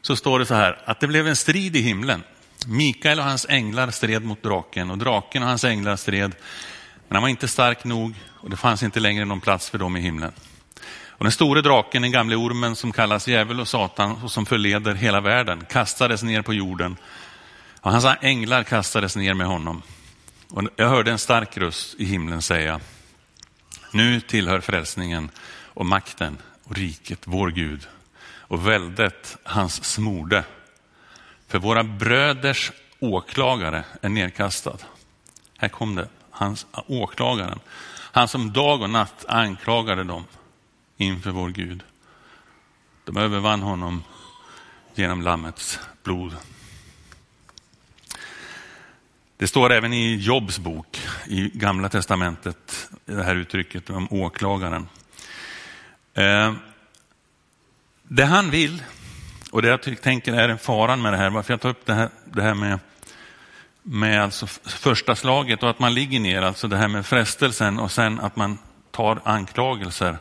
Så 0.00 0.16
står 0.16 0.38
det 0.38 0.46
så 0.46 0.54
här, 0.54 0.82
att 0.84 1.00
det 1.00 1.06
blev 1.06 1.28
en 1.28 1.36
strid 1.36 1.76
i 1.76 1.80
himlen. 1.80 2.22
Mikael 2.66 3.18
och 3.18 3.24
hans 3.24 3.46
änglar 3.48 3.90
stred 3.90 4.24
mot 4.24 4.42
draken 4.42 4.90
och 4.90 4.98
draken 4.98 5.42
och 5.42 5.48
hans 5.48 5.64
änglar 5.64 5.96
stred. 5.96 6.34
Men 7.08 7.16
han 7.16 7.22
var 7.22 7.28
inte 7.28 7.48
stark 7.48 7.84
nog 7.84 8.14
och 8.30 8.50
det 8.50 8.56
fanns 8.56 8.82
inte 8.82 9.00
längre 9.00 9.24
någon 9.24 9.40
plats 9.40 9.70
för 9.70 9.78
dem 9.78 9.96
i 9.96 10.00
himlen. 10.00 10.32
Och 11.22 11.24
den 11.24 11.32
store 11.32 11.62
draken, 11.62 12.02
den 12.02 12.12
gamle 12.12 12.36
ormen 12.36 12.76
som 12.76 12.92
kallas 12.92 13.28
djävul 13.28 13.60
och 13.60 13.68
satan 13.68 14.22
och 14.22 14.32
som 14.32 14.46
förleder 14.46 14.94
hela 14.94 15.20
världen, 15.20 15.64
kastades 15.70 16.22
ner 16.22 16.42
på 16.42 16.54
jorden. 16.54 16.96
Och 17.80 17.92
hans 17.92 18.06
änglar 18.20 18.62
kastades 18.62 19.16
ner 19.16 19.34
med 19.34 19.46
honom. 19.46 19.82
Och 20.50 20.62
jag 20.76 20.88
hörde 20.88 21.10
en 21.10 21.18
stark 21.18 21.56
röst 21.56 21.94
i 21.98 22.04
himlen 22.04 22.42
säga, 22.42 22.80
nu 23.90 24.20
tillhör 24.20 24.60
frälsningen 24.60 25.30
och 25.48 25.86
makten 25.86 26.38
och 26.64 26.76
riket 26.76 27.20
vår 27.24 27.50
Gud 27.50 27.88
och 28.24 28.68
väldet 28.68 29.36
hans 29.42 29.84
smorde. 29.84 30.44
För 31.52 31.58
våra 31.58 31.84
bröders 31.84 32.72
åklagare 33.00 33.84
är 34.00 34.08
nedkastad. 34.08 34.76
Här 35.58 35.68
kom 35.68 35.94
det, 35.94 36.08
hans 36.30 36.66
ah, 36.70 36.82
åklagaren. 36.86 37.60
Han 38.12 38.28
som 38.28 38.52
dag 38.52 38.82
och 38.82 38.90
natt 38.90 39.24
anklagade 39.28 40.04
dem 40.04 40.24
inför 40.96 41.30
vår 41.30 41.48
Gud. 41.48 41.82
De 43.04 43.16
övervann 43.16 43.62
honom 43.62 44.04
genom 44.94 45.22
Lammets 45.22 45.80
blod. 46.02 46.36
Det 49.36 49.46
står 49.46 49.72
även 49.72 49.92
i 49.92 50.14
Jobs 50.14 50.58
bok 50.58 51.00
i 51.26 51.50
Gamla 51.54 51.88
Testamentet, 51.88 52.90
det 53.04 53.22
här 53.22 53.36
uttrycket 53.36 53.90
om 53.90 54.08
åklagaren. 54.10 54.88
Eh, 56.14 56.54
det 58.02 58.24
han 58.24 58.50
vill, 58.50 58.82
och 59.52 59.62
det 59.62 59.68
jag 59.68 60.02
tänker 60.02 60.32
är 60.32 60.56
faran 60.56 61.02
med 61.02 61.12
det 61.12 61.16
här, 61.16 61.30
varför 61.30 61.52
jag 61.52 61.60
tar 61.60 61.68
upp 61.68 61.86
det 61.86 61.94
här, 61.94 62.08
det 62.24 62.42
här 62.42 62.54
med, 62.54 62.78
med 63.82 64.22
alltså 64.22 64.46
första 64.64 65.16
slaget 65.16 65.62
och 65.62 65.70
att 65.70 65.78
man 65.78 65.94
ligger 65.94 66.20
ner, 66.20 66.42
alltså 66.42 66.68
det 66.68 66.76
här 66.76 66.88
med 66.88 67.06
frestelsen 67.06 67.78
och 67.78 67.90
sen 67.90 68.20
att 68.20 68.36
man 68.36 68.58
tar 68.90 69.20
anklagelser 69.24 70.18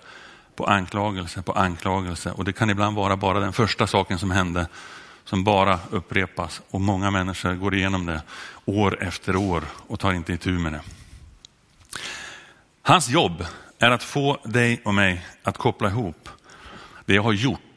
på 0.56 0.66
anklagelse 0.66 1.42
på 1.42 1.52
anklagelse. 1.52 2.32
Och 2.32 2.46
det 2.46 2.54
kan 2.54 2.70
ibland 2.70 2.96
vara 2.96 3.18
bara 3.18 3.40
den 3.40 3.54
första 3.54 3.88
saken 3.88 4.20
som 4.20 4.32
hände 4.32 4.68
som 5.24 5.44
bara 5.44 5.80
upprepas 5.90 6.62
och 6.70 6.82
många 6.82 7.12
människor 7.12 7.54
går 7.54 7.76
igenom 7.76 8.06
det 8.06 8.22
år 8.66 9.04
efter 9.04 9.36
år 9.36 9.64
och 9.88 10.00
tar 10.00 10.14
inte 10.14 10.34
itu 10.34 10.52
med 10.52 10.74
det. 10.74 10.82
Hans 12.82 13.10
jobb 13.10 13.46
är 13.80 13.92
att 13.92 14.04
få 14.04 14.38
dig 14.44 14.82
och 14.86 14.94
mig 14.94 15.26
att 15.44 15.58
koppla 15.58 15.90
ihop 15.90 16.30
det 17.06 17.14
jag 17.14 17.24
har 17.24 17.34
gjort 17.34 17.71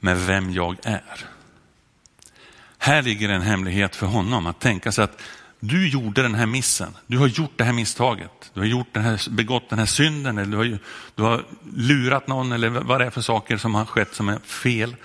med 0.00 0.18
vem 0.26 0.50
jag 0.50 0.76
är. 0.82 1.26
Här 2.78 3.02
ligger 3.02 3.28
en 3.28 3.42
hemlighet 3.42 3.96
för 3.96 4.06
honom 4.06 4.46
att 4.46 4.60
tänka 4.60 4.92
sig 4.92 5.04
att 5.04 5.22
du 5.60 5.88
gjorde 5.88 6.22
den 6.22 6.34
här 6.34 6.46
missen, 6.46 6.96
du 7.06 7.18
har 7.18 7.26
gjort 7.26 7.52
det 7.56 7.64
här 7.64 7.72
misstaget, 7.72 8.50
du 8.54 8.60
har 8.60 8.66
gjort 8.66 8.86
den 8.92 9.02
här, 9.02 9.30
begått 9.30 9.70
den 9.70 9.78
här 9.78 9.86
synden, 9.86 10.38
eller 10.38 10.50
du 10.50 10.56
har, 10.56 10.78
du 11.14 11.22
har 11.22 11.44
lurat 11.76 12.26
någon 12.26 12.52
eller 12.52 12.68
vad 12.68 13.00
det 13.00 13.06
är 13.06 13.10
för 13.10 13.20
saker 13.20 13.56
som 13.56 13.74
har 13.74 13.84
skett 13.84 14.14
som 14.14 14.28
är 14.28 14.38
fel. 14.38 14.96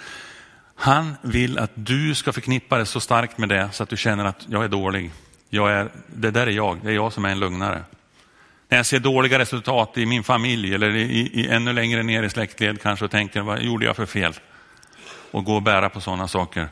Han 0.76 1.16
vill 1.22 1.60
att 1.60 1.72
du 1.76 2.16
ska 2.16 2.34
förknippa 2.34 2.78
det 2.78 2.86
så 2.86 3.00
starkt 3.00 3.38
med 3.38 3.50
det 3.50 3.70
så 3.72 3.84
att 3.84 3.90
du 3.90 3.98
känner 3.98 4.26
att 4.26 4.46
jag 4.50 4.64
är 4.64 4.68
dålig. 4.68 5.12
Jag 5.50 5.72
är, 5.72 5.92
det 6.08 6.32
där 6.32 6.48
är 6.48 6.52
jag, 6.52 6.80
det 6.84 6.90
är 6.90 6.96
jag 6.96 7.14
som 7.14 7.26
är 7.26 7.30
en 7.30 7.40
lögnare. 7.40 7.84
När 8.70 8.78
jag 8.78 8.86
ser 8.86 9.00
dåliga 9.00 9.40
resultat 9.40 9.98
i 9.98 10.06
min 10.06 10.24
familj 10.24 10.74
eller 10.74 10.96
i, 10.96 11.02
i, 11.34 11.48
ännu 11.48 11.74
längre 11.74 12.04
ner 12.04 12.24
i 12.24 12.30
släktled 12.30 12.82
kanske 12.82 13.06
och 13.06 13.12
tänker 13.12 13.42
vad 13.42 13.62
gjorde 13.62 13.86
jag 13.86 13.96
för 13.96 14.06
fel? 14.06 14.34
Och 15.34 15.46
gå 15.46 15.56
och 15.56 15.62
bära 15.62 15.90
på 15.90 16.02
sådana 16.02 16.28
saker. 16.28 16.70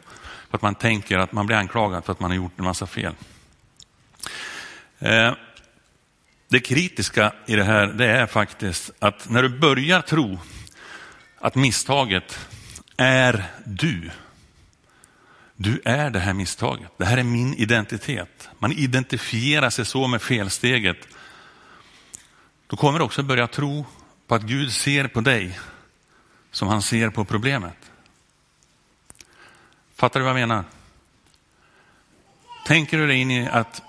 För 0.49 0.57
att 0.57 0.61
man 0.61 0.75
tänker 0.75 1.17
att 1.17 1.31
man 1.31 1.45
blir 1.45 1.57
anklagad 1.57 2.05
för 2.05 2.11
att 2.11 2.19
man 2.19 2.31
har 2.31 2.35
gjort 2.35 2.59
en 2.59 2.65
massa 2.65 2.87
fel. 2.87 3.13
Eh, 4.99 5.33
det 6.47 6.59
kritiska 6.59 7.33
i 7.45 7.55
det 7.55 7.63
här 7.63 7.87
det 7.87 8.05
är 8.05 8.25
faktiskt 8.25 8.91
att 8.99 9.29
när 9.29 9.43
du 9.43 9.59
börjar 9.59 10.01
tro 10.01 10.39
att 11.39 11.55
misstaget 11.55 12.39
är 12.97 13.45
du. 13.65 14.11
Du 15.55 15.81
är 15.85 16.09
det 16.09 16.19
här 16.19 16.33
misstaget. 16.33 16.91
Det 16.97 17.05
här 17.05 17.17
är 17.17 17.23
min 17.23 17.53
identitet. 17.53 18.49
Man 18.59 18.71
identifierar 18.71 19.69
sig 19.69 19.85
så 19.85 20.07
med 20.07 20.21
felsteget. 20.21 20.97
Då 22.67 22.77
kommer 22.77 22.99
du 22.99 23.05
också 23.05 23.23
börja 23.23 23.47
tro 23.47 23.85
på 24.27 24.35
att 24.35 24.41
Gud 24.41 24.71
ser 24.71 25.07
på 25.07 25.21
dig 25.21 25.59
som 26.51 26.67
han 26.67 26.81
ser 26.81 27.09
på 27.09 27.25
problemet. 27.25 27.90
Fattar 30.01 30.19
du 30.19 30.23
vad 30.23 30.29
jag 30.29 30.49
menar? 30.49 30.63
Tänker 32.65 32.97
du 32.97 33.07
dig 33.07 33.17
in 33.17 33.31
i 33.31 33.47
att 33.47 33.81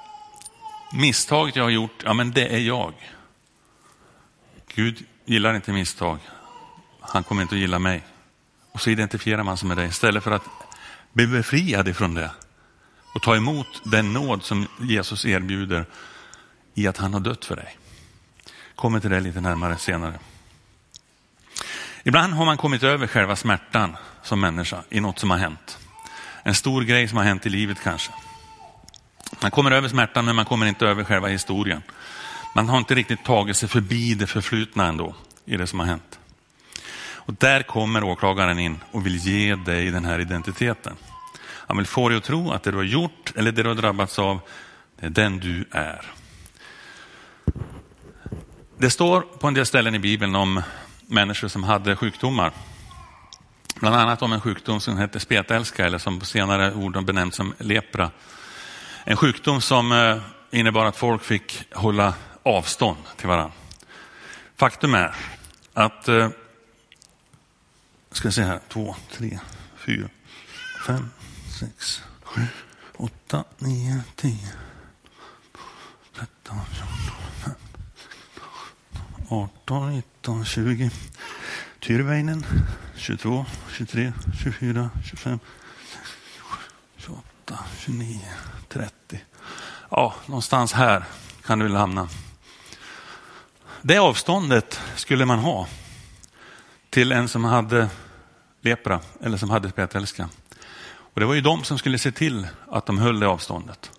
misstaget 0.93 1.57
jag 1.57 1.63
har 1.63 1.71
gjort, 1.71 2.03
ja 2.05 2.13
men 2.13 2.31
det 2.31 2.55
är 2.55 2.59
jag. 2.59 2.95
Gud 4.75 5.05
gillar 5.25 5.55
inte 5.55 5.73
misstag. 5.73 6.19
Han 7.01 7.25
kommer 7.25 7.43
inte 7.43 7.55
att 7.55 7.61
gilla 7.61 7.79
mig. 7.79 8.05
Och 8.73 8.81
så 8.81 8.91
identifierar 8.91 9.43
man 9.43 9.57
sig 9.57 9.69
med 9.69 9.77
det 9.77 9.85
istället 9.85 10.25
för 10.25 10.31
att 10.31 10.43
bli 11.13 11.27
befriad 11.27 11.89
ifrån 11.89 12.15
det 12.15 12.31
och 13.15 13.23
ta 13.23 13.37
emot 13.37 13.83
den 13.85 14.13
nåd 14.13 14.43
som 14.43 14.67
Jesus 14.81 15.27
erbjuder 15.27 15.87
i 16.75 16.87
att 16.87 16.97
han 16.97 17.13
har 17.13 17.21
dött 17.21 17.45
för 17.45 17.57
dig. 17.57 17.79
Kommer 18.75 19.01
till 19.01 19.11
det 19.11 19.21
lite 19.21 19.41
närmare 19.41 19.77
senare. 19.77 20.19
Ibland 22.05 22.35
har 22.35 22.45
man 22.45 22.57
kommit 22.57 22.83
över 22.83 23.07
själva 23.07 23.37
smärtan 23.37 23.97
som 24.23 24.41
människa 24.41 24.83
i 24.91 25.01
något 25.01 25.19
som 25.19 25.31
har 25.31 25.39
hänt. 25.39 25.79
En 26.43 26.55
stor 26.55 26.83
grej 26.83 27.09
som 27.09 27.19
har 27.19 27.25
hänt 27.25 27.47
i 27.47 27.49
livet 27.49 27.83
kanske. 27.83 28.13
Man 29.41 29.51
kommer 29.51 29.71
över 29.71 29.89
smärtan 29.89 30.25
men 30.25 30.37
man 30.37 30.45
kommer 30.45 30.67
inte 30.67 30.87
över 30.87 31.05
själva 31.05 31.29
historien. 31.29 31.83
Man 32.55 32.69
har 32.69 32.79
inte 32.79 32.95
riktigt 32.95 33.25
tagit 33.25 33.57
sig 33.57 33.69
förbi 33.69 34.15
det 34.15 34.27
förflutna 34.27 34.87
ändå 34.87 35.15
i 35.45 35.57
det 35.57 35.67
som 35.67 35.81
har 35.81 35.87
hänt. 35.87 36.19
Och 37.25 37.35
där 37.35 37.63
kommer 37.63 38.05
åklagaren 38.05 38.59
in 38.59 38.81
och 38.91 39.07
vill 39.07 39.17
ge 39.17 39.55
dig 39.55 39.91
den 39.91 40.05
här 40.05 40.19
identiteten. 40.19 40.97
Han 41.41 41.77
vill 41.77 41.87
få 41.87 42.09
dig 42.09 42.19
att 42.19 42.25
tro 42.25 42.51
att 42.51 42.63
det 42.63 42.71
du 42.71 42.77
har 42.77 42.85
gjort 42.85 43.33
eller 43.37 43.53
det 43.53 43.63
du 43.63 43.69
har 43.69 43.77
drabbats 43.77 44.19
av, 44.19 44.41
det 45.01 45.07
är 45.07 45.11
den 45.11 45.39
du 45.39 45.65
är. 45.71 46.13
Det 48.79 48.91
står 48.91 49.21
på 49.21 49.49
en 49.49 49.55
del 49.55 49.67
ställen 49.67 49.95
i 49.95 49.99
Bibeln 49.99 50.35
om 50.35 50.63
människor 51.07 51.49
som 51.49 51.65
hade 51.65 51.97
sjukdomar. 51.97 52.53
Bland 53.81 53.97
annat 53.97 54.23
om 54.23 54.33
en 54.33 54.41
sjukdom 54.41 54.81
som 54.81 54.99
heter 54.99 55.19
spetälska 55.19 55.87
eller 55.87 55.99
som 55.99 56.21
på 56.21 56.27
senare 56.27 56.75
ord 56.75 57.05
benämns 57.05 57.35
som 57.35 57.55
lepra. 57.59 58.11
En 59.05 59.17
sjukdom 59.17 59.61
som 59.61 59.93
eh, 59.93 60.17
innebar 60.51 60.85
att 60.85 60.97
folk 60.97 61.23
fick 61.23 61.65
hålla 61.75 62.15
avstånd 62.43 62.99
till 63.17 63.29
varandra. 63.29 63.53
Faktum 64.57 64.95
är 64.95 65.15
att 65.73 66.09
eh, 66.09 66.29
ska 68.11 68.31
ska 68.31 68.31
se 68.31 68.43
här, 68.43 68.61
två, 68.69 68.97
tre, 69.13 69.39
fyra, 69.77 70.09
fem, 70.87 71.11
sex, 71.61 72.03
sju, 72.23 72.41
åtta, 72.97 73.45
nio, 73.59 74.03
tio, 74.17 74.49
tretton, 76.15 76.61
fjorton, 76.73 77.55
arton, 79.29 79.93
nitton, 79.93 80.45
tjugo. 80.45 80.91
Tyrväinen, 81.83 82.47
22, 82.97 83.45
23, 83.77 84.13
24, 84.43 84.91
25, 85.05 85.39
28, 86.97 87.59
29, 87.79 88.21
30. 88.69 89.21
Ja, 89.91 90.15
någonstans 90.27 90.73
här 90.73 91.05
kan 91.47 91.59
du 91.59 91.65
väl 91.65 91.77
hamna. 91.77 92.09
Det 93.83 93.99
avståndet 93.99 94.81
skulle 94.97 95.25
man 95.25 95.39
ha 95.39 95.67
till 96.91 97.13
en 97.13 97.29
som 97.29 97.45
hade 97.45 97.89
lepra 98.61 99.01
eller 99.21 99.37
som 99.37 99.51
hade 99.51 99.71
spetälska. 99.71 100.29
Och 100.85 101.21
det 101.21 101.27
var 101.27 101.35
ju 101.35 101.41
de 101.41 101.65
som 101.65 101.79
skulle 101.79 101.99
se 101.99 102.13
till 102.13 102.47
att 102.71 102.87
de 102.87 102.99
höll 102.99 103.21
det 103.21 103.29
avståndet. 103.29 103.91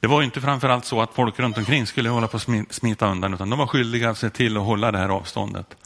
Det 0.00 0.06
var 0.06 0.22
inte 0.22 0.40
framförallt 0.40 0.84
så 0.84 1.02
att 1.02 1.14
folk 1.14 1.38
runt 1.38 1.58
omkring 1.58 1.86
skulle 1.86 2.08
hålla 2.08 2.28
på 2.28 2.36
att 2.36 2.46
smita 2.70 3.10
undan, 3.10 3.34
utan 3.34 3.50
de 3.50 3.58
var 3.58 3.66
skyldiga 3.66 4.10
att 4.10 4.18
se 4.18 4.30
till 4.30 4.56
att 4.56 4.62
hålla 4.62 4.92
det 4.92 4.98
här 4.98 5.08
avståndet. 5.08 5.76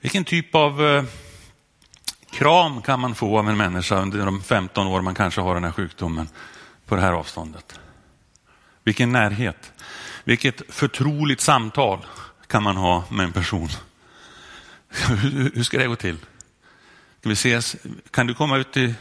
Vilken 0.00 0.24
typ 0.24 0.54
av 0.54 0.82
eh, 0.82 1.04
kram 2.30 2.82
kan 2.82 3.00
man 3.00 3.14
få 3.14 3.38
av 3.38 3.48
en 3.48 3.56
människa 3.56 3.96
under 3.96 4.24
de 4.24 4.42
15 4.42 4.86
år 4.86 5.00
man 5.00 5.14
kanske 5.14 5.40
har 5.40 5.54
den 5.54 5.64
här 5.64 5.72
sjukdomen 5.72 6.28
på 6.86 6.96
det 6.96 7.02
här 7.02 7.12
avståndet? 7.12 7.80
Vilken 8.84 9.12
närhet? 9.12 9.72
Vilket 10.24 10.62
förtroligt 10.68 11.40
samtal 11.40 12.06
kan 12.46 12.62
man 12.62 12.76
ha 12.76 13.04
med 13.10 13.24
en 13.24 13.32
person? 13.32 13.68
Hur 15.54 15.62
ska 15.62 15.78
det 15.78 15.86
gå 15.86 15.96
till? 15.96 16.16
Ska 17.20 17.28
vi 17.28 17.32
ses? 17.32 17.76
Kan 18.10 18.26
du 18.26 18.34
komma 18.34 18.56
ut 18.56 18.72
till 18.72 18.94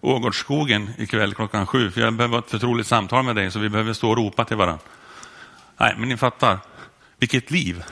Ågårdsskogen 0.00 0.90
ikväll 0.98 1.34
klockan 1.34 1.66
sju? 1.66 1.90
För 1.90 2.00
jag 2.00 2.14
behöver 2.14 2.38
ett 2.38 2.50
förtroligt 2.50 2.88
samtal 2.88 3.24
med 3.24 3.36
dig 3.36 3.50
så 3.50 3.58
vi 3.58 3.68
behöver 3.68 3.92
stå 3.92 4.10
och 4.10 4.16
ropa 4.16 4.44
till 4.44 4.56
varandra. 4.56 4.84
Nej, 5.76 5.94
men 5.98 6.08
ni 6.08 6.16
fattar. 6.16 6.58
Vilket 7.18 7.50
liv. 7.50 7.84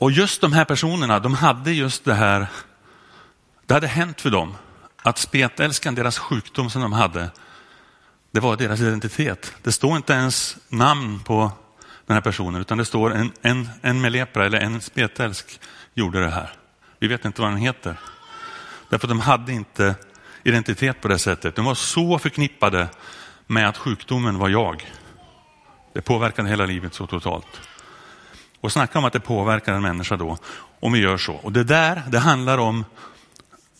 Och 0.00 0.10
just 0.10 0.40
de 0.40 0.52
här 0.52 0.64
personerna, 0.64 1.18
de 1.18 1.34
hade 1.34 1.72
just 1.72 2.04
det 2.04 2.14
här, 2.14 2.46
det 3.66 3.74
hade 3.74 3.86
hänt 3.86 4.20
för 4.20 4.30
dem 4.30 4.54
att 5.02 5.18
spetälskan, 5.18 5.94
deras 5.94 6.18
sjukdom 6.18 6.70
som 6.70 6.82
de 6.82 6.92
hade, 6.92 7.30
det 8.30 8.40
var 8.40 8.56
deras 8.56 8.80
identitet. 8.80 9.54
Det 9.62 9.72
står 9.72 9.96
inte 9.96 10.12
ens 10.12 10.56
namn 10.68 11.20
på 11.20 11.52
den 12.06 12.14
här 12.14 12.20
personen, 12.20 12.60
utan 12.60 12.78
det 12.78 12.84
står 12.84 13.14
en, 13.14 13.32
en, 13.42 13.68
en 13.82 14.00
med 14.00 14.12
lepra 14.12 14.46
eller 14.46 14.60
en 14.60 14.80
spetälsk 14.80 15.60
gjorde 15.94 16.20
det 16.20 16.30
här. 16.30 16.52
Vi 16.98 17.08
vet 17.08 17.24
inte 17.24 17.42
vad 17.42 17.50
den 17.50 17.58
heter. 17.58 17.96
Därför 18.88 19.06
att 19.06 19.10
de 19.10 19.20
hade 19.20 19.52
inte 19.52 19.94
identitet 20.42 21.00
på 21.00 21.08
det 21.08 21.18
sättet. 21.18 21.56
De 21.56 21.64
var 21.64 21.74
så 21.74 22.18
förknippade 22.18 22.88
med 23.46 23.68
att 23.68 23.76
sjukdomen 23.76 24.38
var 24.38 24.48
jag. 24.48 24.90
Det 25.92 26.02
påverkade 26.02 26.48
hela 26.48 26.66
livet 26.66 26.94
så 26.94 27.06
totalt. 27.06 27.69
Och 28.60 28.72
snacka 28.72 28.98
om 28.98 29.04
att 29.04 29.12
det 29.12 29.20
påverkar 29.20 29.72
en 29.74 29.82
människa 29.82 30.16
då, 30.16 30.38
om 30.80 30.92
vi 30.92 30.98
gör 30.98 31.16
så. 31.16 31.34
Och 31.34 31.52
det 31.52 31.64
där, 31.64 32.02
det 32.08 32.18
handlar 32.18 32.58
om 32.58 32.84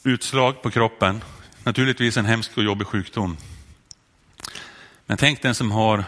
utslag 0.03 0.63
på 0.63 0.71
kroppen, 0.71 1.23
naturligtvis 1.65 2.17
en 2.17 2.25
hemsk 2.25 2.57
och 2.57 2.65
jobbig 2.65 2.87
sjukdom. 2.87 3.37
Men 5.07 5.17
tänk 5.17 5.43
den 5.43 5.55
som 5.55 5.71
har 5.71 6.05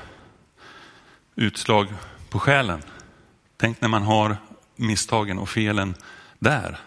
utslag 1.36 1.88
på 2.30 2.38
själen. 2.38 2.82
Tänk 3.56 3.80
när 3.80 3.88
man 3.88 4.02
har 4.02 4.36
misstagen 4.76 5.38
och 5.38 5.48
felen 5.48 5.94
där. 6.38 6.78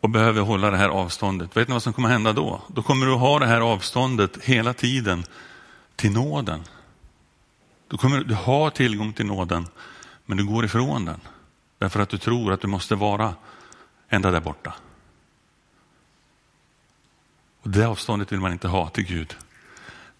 Och 0.00 0.10
behöver 0.10 0.40
hålla 0.40 0.70
det 0.70 0.76
här 0.76 0.88
avståndet. 0.88 1.56
Vet 1.56 1.68
ni 1.68 1.72
vad 1.72 1.82
som 1.82 1.92
kommer 1.92 2.08
hända 2.08 2.32
då? 2.32 2.62
Då 2.68 2.82
kommer 2.82 3.06
du 3.06 3.12
ha 3.12 3.38
det 3.38 3.46
här 3.46 3.60
avståndet 3.60 4.38
hela 4.42 4.72
tiden 4.72 5.24
till 5.96 6.12
nåden. 6.12 6.64
Då 7.90 7.96
kommer 7.96 8.20
du 8.20 8.34
ha 8.34 8.70
tillgång 8.70 9.12
till 9.12 9.26
nåden, 9.26 9.66
men 10.26 10.36
du 10.36 10.46
går 10.46 10.64
ifrån 10.64 11.04
den. 11.04 11.20
Därför 11.78 12.00
att 12.00 12.08
du 12.08 12.18
tror 12.18 12.52
att 12.52 12.60
du 12.60 12.68
måste 12.68 12.94
vara 12.94 13.34
ända 14.08 14.30
där 14.30 14.40
borta. 14.40 14.74
Och 17.62 17.70
Det 17.70 17.84
avståndet 17.84 18.32
vill 18.32 18.40
man 18.40 18.52
inte 18.52 18.68
ha 18.68 18.88
till 18.88 19.04
Gud. 19.04 19.36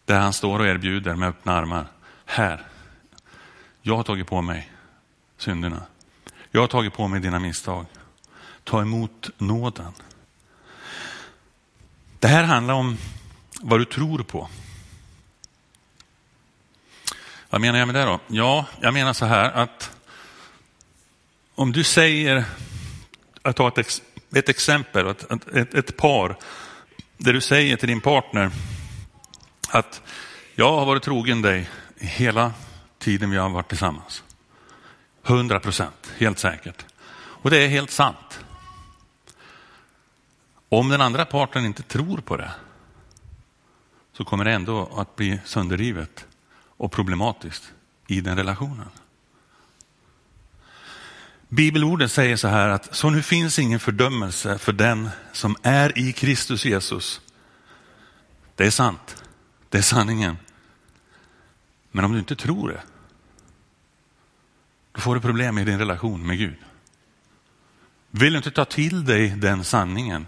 Där 0.04 0.20
han 0.20 0.32
står 0.32 0.58
och 0.58 0.66
erbjuder 0.66 1.14
med 1.14 1.28
öppna 1.28 1.52
armar. 1.52 1.86
Här, 2.24 2.66
jag 3.82 3.96
har 3.96 4.02
tagit 4.02 4.26
på 4.26 4.42
mig 4.42 4.72
synderna. 5.38 5.82
Jag 6.50 6.60
har 6.60 6.68
tagit 6.68 6.92
på 6.92 7.08
mig 7.08 7.20
dina 7.20 7.38
misstag. 7.38 7.86
Ta 8.64 8.82
emot 8.82 9.30
nåden. 9.38 9.92
Det 12.18 12.28
här 12.28 12.44
handlar 12.44 12.74
om 12.74 12.96
vad 13.60 13.80
du 13.80 13.84
tror 13.84 14.18
på. 14.18 14.48
Vad 17.50 17.60
menar 17.60 17.78
jag 17.78 17.88
med 17.88 17.94
det 17.94 18.04
då? 18.04 18.20
Ja, 18.26 18.66
jag 18.80 18.94
menar 18.94 19.12
så 19.12 19.26
här 19.26 19.50
att 19.50 19.96
om 21.54 21.72
du 21.72 21.84
säger, 21.84 22.44
jag 23.42 23.56
tar 23.56 23.80
ett, 23.80 24.02
ett 24.34 24.48
exempel, 24.48 25.06
ett, 25.06 25.48
ett, 25.54 25.74
ett 25.74 25.96
par, 25.96 26.36
där 27.16 27.32
du 27.32 27.40
säger 27.40 27.76
till 27.76 27.88
din 27.88 28.00
partner 28.00 28.50
att 29.68 30.02
jag 30.54 30.72
har 30.72 30.86
varit 30.86 31.02
trogen 31.02 31.42
dig 31.42 31.68
hela 31.96 32.52
tiden 32.98 33.30
vi 33.30 33.36
har 33.36 33.48
varit 33.48 33.68
tillsammans. 33.68 34.24
100 35.26 35.60
procent, 35.60 36.12
helt 36.18 36.38
säkert. 36.38 36.84
Och 37.14 37.50
det 37.50 37.64
är 37.64 37.68
helt 37.68 37.90
sant. 37.90 38.40
Om 40.68 40.88
den 40.88 41.00
andra 41.00 41.24
parten 41.24 41.64
inte 41.64 41.82
tror 41.82 42.18
på 42.18 42.36
det 42.36 42.50
så 44.12 44.24
kommer 44.24 44.44
det 44.44 44.52
ändå 44.52 44.92
att 44.96 45.16
bli 45.16 45.40
sönderrivet 45.44 46.26
och 46.80 46.92
problematiskt 46.92 47.72
i 48.06 48.20
den 48.20 48.36
relationen. 48.36 48.88
Bibelorden 51.48 52.08
säger 52.08 52.36
så 52.36 52.48
här 52.48 52.68
att 52.68 52.94
så 52.94 53.10
nu 53.10 53.22
finns 53.22 53.58
ingen 53.58 53.80
fördömelse 53.80 54.58
för 54.58 54.72
den 54.72 55.10
som 55.32 55.56
är 55.62 55.98
i 55.98 56.12
Kristus 56.12 56.64
Jesus. 56.64 57.20
Det 58.54 58.66
är 58.66 58.70
sant. 58.70 59.24
Det 59.68 59.78
är 59.78 59.82
sanningen. 59.82 60.36
Men 61.90 62.04
om 62.04 62.12
du 62.12 62.18
inte 62.18 62.36
tror 62.36 62.68
det, 62.68 62.82
då 64.92 65.00
får 65.00 65.14
du 65.14 65.20
problem 65.20 65.58
i 65.58 65.64
din 65.64 65.78
relation 65.78 66.26
med 66.26 66.38
Gud. 66.38 66.58
Vill 68.10 68.32
du 68.32 68.36
inte 68.36 68.50
ta 68.50 68.64
till 68.64 69.04
dig 69.04 69.28
den 69.28 69.64
sanningen 69.64 70.26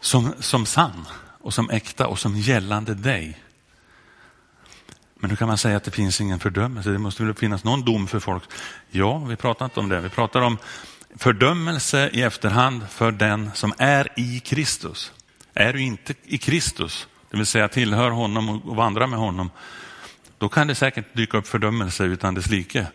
som, 0.00 0.34
som 0.40 0.66
sann 0.66 1.06
och 1.40 1.54
som 1.54 1.70
äkta 1.70 2.06
och 2.06 2.18
som 2.18 2.36
gällande 2.36 2.94
dig, 2.94 3.38
men 5.20 5.30
hur 5.30 5.36
kan 5.36 5.48
man 5.48 5.58
säga 5.58 5.76
att 5.76 5.84
det 5.84 5.90
finns 5.90 6.20
ingen 6.20 6.38
fördömelse? 6.38 6.90
Det 6.90 6.98
måste 6.98 7.24
väl 7.24 7.34
finnas 7.34 7.64
någon 7.64 7.84
dom 7.84 8.06
för 8.06 8.20
folk? 8.20 8.42
Ja, 8.90 9.18
vi 9.18 9.36
pratar 9.36 9.64
inte 9.64 9.80
om 9.80 9.88
det. 9.88 10.00
Vi 10.00 10.08
pratar 10.08 10.40
om 10.40 10.58
fördömelse 11.16 12.10
i 12.12 12.22
efterhand 12.22 12.88
för 12.88 13.12
den 13.12 13.50
som 13.54 13.72
är 13.78 14.08
i 14.16 14.40
Kristus. 14.40 15.12
Är 15.54 15.72
du 15.72 15.82
inte 15.82 16.14
i 16.24 16.38
Kristus, 16.38 17.08
det 17.30 17.36
vill 17.36 17.46
säga 17.46 17.68
tillhör 17.68 18.10
honom 18.10 18.48
och 18.48 18.76
vandrar 18.76 19.06
med 19.06 19.18
honom, 19.18 19.50
då 20.38 20.48
kan 20.48 20.66
det 20.66 20.74
säkert 20.74 21.16
dyka 21.16 21.38
upp 21.38 21.46
fördömelse 21.46 22.04
utan 22.04 22.34
dess 22.34 22.50
like. 22.50 22.86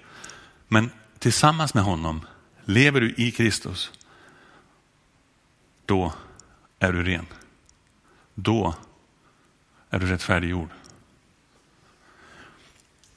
Men 0.67 0.91
tillsammans 1.19 1.73
med 1.73 1.83
honom, 1.83 2.25
lever 2.65 3.01
du 3.01 3.13
i 3.17 3.31
Kristus, 3.31 3.91
då 5.85 6.13
är 6.79 6.93
du 6.93 7.03
ren. 7.03 7.25
Då 8.35 8.75
är 9.89 9.99
du 9.99 10.05
rättfärdiggjord. 10.05 10.69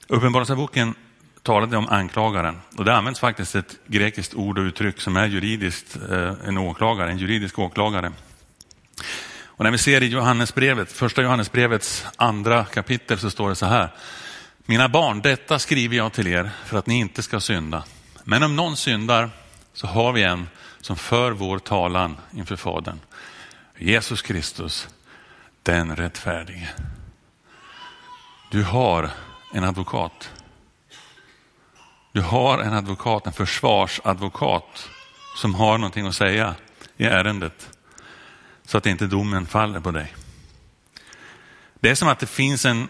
Uppenbarelseboken 0.09 0.95
talade 1.42 1.77
om 1.77 1.88
anklagaren 1.88 2.61
och 2.77 2.85
det 2.85 2.95
används 2.95 3.21
faktiskt 3.21 3.55
ett 3.55 3.79
grekiskt 3.87 4.35
ord 4.35 4.59
och 4.59 4.62
uttryck 4.62 5.01
som 5.01 5.16
är 5.16 5.27
juridiskt 5.27 5.97
eh, 6.11 6.35
en 6.45 6.59
åklagare, 6.59 7.11
en 7.11 7.19
juridisk 7.19 7.59
åklagare. 7.59 8.12
Och 9.45 9.64
när 9.64 9.71
vi 9.71 9.79
ser 9.79 10.03
i 10.03 10.07
Johannesbrevet, 10.07 10.92
första 10.92 11.23
Johannesbrevets 11.23 12.07
andra 12.16 12.64
kapitel 12.64 13.19
så 13.19 13.31
står 13.31 13.49
det 13.49 13.55
så 13.55 13.66
här. 13.66 13.88
Mina 14.66 14.88
barn, 14.88 15.21
detta 15.21 15.59
skriver 15.59 15.97
jag 15.97 16.12
till 16.12 16.27
er 16.27 16.51
för 16.64 16.79
att 16.79 16.87
ni 16.87 16.99
inte 16.99 17.23
ska 17.23 17.40
synda. 17.40 17.85
Men 18.25 18.42
om 18.42 18.57
någon 18.57 18.77
syndar 18.77 19.31
så 19.73 19.87
har 19.87 20.12
vi 20.12 20.23
en 20.23 20.49
som 20.81 20.97
för 20.97 21.33
vår 21.33 21.59
talan 21.59 22.16
inför 22.33 22.57
Fadern. 22.57 23.01
Jesus 23.79 24.23
Kristus, 24.23 24.88
den 25.62 25.97
rättfärdige. 25.97 26.69
Du 28.51 28.62
har 28.62 29.11
en 29.53 29.65
advokat. 29.65 30.31
Du 32.13 32.23
har 32.23 32.59
en 32.59 32.73
advokat, 32.73 33.27
en 33.27 33.33
försvarsadvokat 33.33 34.89
som 35.37 35.55
har 35.55 35.79
någonting 35.79 36.07
att 36.07 36.15
säga 36.15 36.55
i 36.97 37.05
ärendet 37.05 37.71
så 38.67 38.79
att 38.79 38.87
inte 38.87 39.07
domen 39.07 39.47
faller 39.47 39.81
på 39.81 39.91
dig. 39.91 40.15
Det 41.81 41.91
är 41.91 41.95
som 41.95 42.09
att 42.09 42.19
det 42.19 42.27
finns 42.27 42.65
en, 42.65 42.89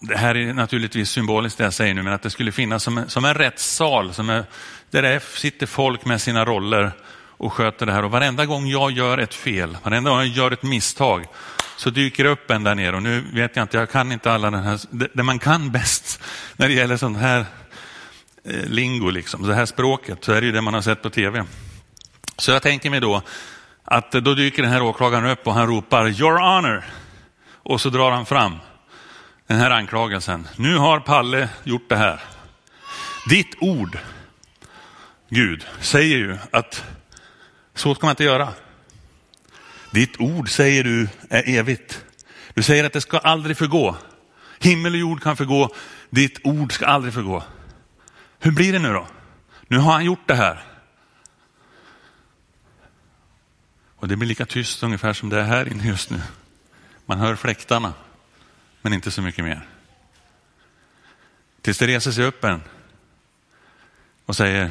det 0.00 0.16
här 0.16 0.36
är 0.36 0.52
naturligtvis 0.52 1.10
symboliskt 1.10 1.58
det 1.58 1.64
jag 1.64 1.74
säger 1.74 1.94
nu, 1.94 2.02
men 2.02 2.12
att 2.12 2.22
det 2.22 2.30
skulle 2.30 2.52
finnas 2.52 2.82
som 2.82 2.98
en, 2.98 3.08
som 3.08 3.24
en 3.24 3.34
rättssal 3.34 4.14
som 4.14 4.30
är, 4.30 4.44
där 4.90 5.02
det 5.02 5.20
sitter 5.22 5.66
folk 5.66 6.04
med 6.04 6.20
sina 6.20 6.44
roller 6.44 6.92
och 7.38 7.52
sköter 7.52 7.86
det 7.86 7.92
här. 7.92 8.04
Och 8.04 8.10
varenda 8.10 8.46
gång 8.46 8.66
jag 8.66 8.90
gör 8.90 9.18
ett 9.18 9.34
fel, 9.34 9.78
varenda 9.84 10.10
gång 10.10 10.18
jag 10.18 10.28
gör 10.28 10.50
ett 10.50 10.62
misstag, 10.62 11.26
så 11.78 11.90
dyker 11.90 12.24
det 12.24 12.30
upp 12.30 12.50
en 12.50 12.64
där 12.64 12.74
nere. 12.74 12.96
Och 12.96 13.02
nu 13.02 13.20
vet 13.32 13.56
jag 13.56 13.64
inte, 13.64 13.76
jag 13.76 13.90
kan 13.90 14.12
inte 14.12 14.32
alla 14.32 14.50
den 14.50 14.62
här, 14.62 14.80
det 14.90 15.22
man 15.22 15.38
kan 15.38 15.70
bäst 15.70 16.22
när 16.56 16.68
det 16.68 16.74
gäller 16.74 16.96
sånt 16.96 17.18
här 17.18 17.44
eh, 18.44 18.64
lingo, 18.64 19.10
liksom, 19.10 19.46
det 19.46 19.54
här 19.54 19.66
språket, 19.66 20.24
så 20.24 20.32
är 20.32 20.40
det 20.40 20.46
ju 20.46 20.52
det 20.52 20.60
man 20.60 20.74
har 20.74 20.80
sett 20.80 21.02
på 21.02 21.10
tv. 21.10 21.44
Så 22.36 22.50
jag 22.50 22.62
tänker 22.62 22.90
mig 22.90 23.00
då 23.00 23.22
att 23.84 24.14
eh, 24.14 24.20
då 24.20 24.34
dyker 24.34 24.62
den 24.62 24.72
här 24.72 24.82
åklagaren 24.82 25.26
upp 25.26 25.46
och 25.46 25.54
han 25.54 25.66
ropar 25.66 26.08
Your 26.08 26.38
honor. 26.38 26.84
Och 27.50 27.80
så 27.80 27.90
drar 27.90 28.10
han 28.10 28.26
fram 28.26 28.58
den 29.46 29.58
här 29.58 29.70
anklagelsen. 29.70 30.48
Nu 30.56 30.76
har 30.76 31.00
Palle 31.00 31.48
gjort 31.64 31.88
det 31.88 31.96
här. 31.96 32.20
Ditt 33.28 33.54
ord, 33.60 33.98
Gud, 35.28 35.66
säger 35.80 36.16
ju 36.16 36.36
att 36.50 36.84
så 37.74 37.94
ska 37.94 38.06
man 38.06 38.12
inte 38.12 38.24
göra. 38.24 38.48
Ditt 39.90 40.20
ord 40.20 40.50
säger 40.50 40.84
du 40.84 41.08
är 41.30 41.48
evigt. 41.48 42.04
Du 42.54 42.62
säger 42.62 42.84
att 42.84 42.92
det 42.92 43.00
ska 43.00 43.18
aldrig 43.18 43.56
förgå. 43.56 43.96
Himmel 44.58 44.92
och 44.92 44.98
jord 44.98 45.22
kan 45.22 45.36
förgå, 45.36 45.74
ditt 46.10 46.40
ord 46.44 46.72
ska 46.72 46.86
aldrig 46.86 47.14
förgå. 47.14 47.44
Hur 48.38 48.52
blir 48.52 48.72
det 48.72 48.78
nu 48.78 48.92
då? 48.92 49.06
Nu 49.68 49.78
har 49.78 49.92
han 49.92 50.04
gjort 50.04 50.26
det 50.28 50.34
här. 50.34 50.64
Och 53.96 54.08
det 54.08 54.16
blir 54.16 54.28
lika 54.28 54.46
tyst 54.46 54.82
ungefär 54.82 55.12
som 55.12 55.28
det 55.28 55.40
är 55.40 55.44
här 55.44 55.72
inne 55.72 55.86
just 55.86 56.10
nu. 56.10 56.20
Man 57.06 57.18
hör 57.18 57.36
fläktarna, 57.36 57.94
men 58.82 58.92
inte 58.92 59.10
så 59.10 59.22
mycket 59.22 59.44
mer. 59.44 59.68
Tills 61.62 61.78
det 61.78 61.86
reser 61.86 62.10
sig 62.10 62.24
upp 62.24 62.44
en 62.44 62.62
och 64.26 64.36
säger 64.36 64.70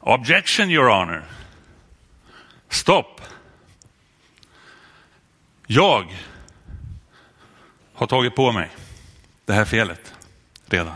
Objection 0.00 0.70
your 0.70 0.88
honor. 0.88 1.24
Stopp. 2.68 3.20
Jag 5.66 6.16
har 7.94 8.06
tagit 8.06 8.36
på 8.36 8.52
mig 8.52 8.70
det 9.44 9.52
här 9.52 9.64
felet 9.64 10.14
redan. 10.66 10.94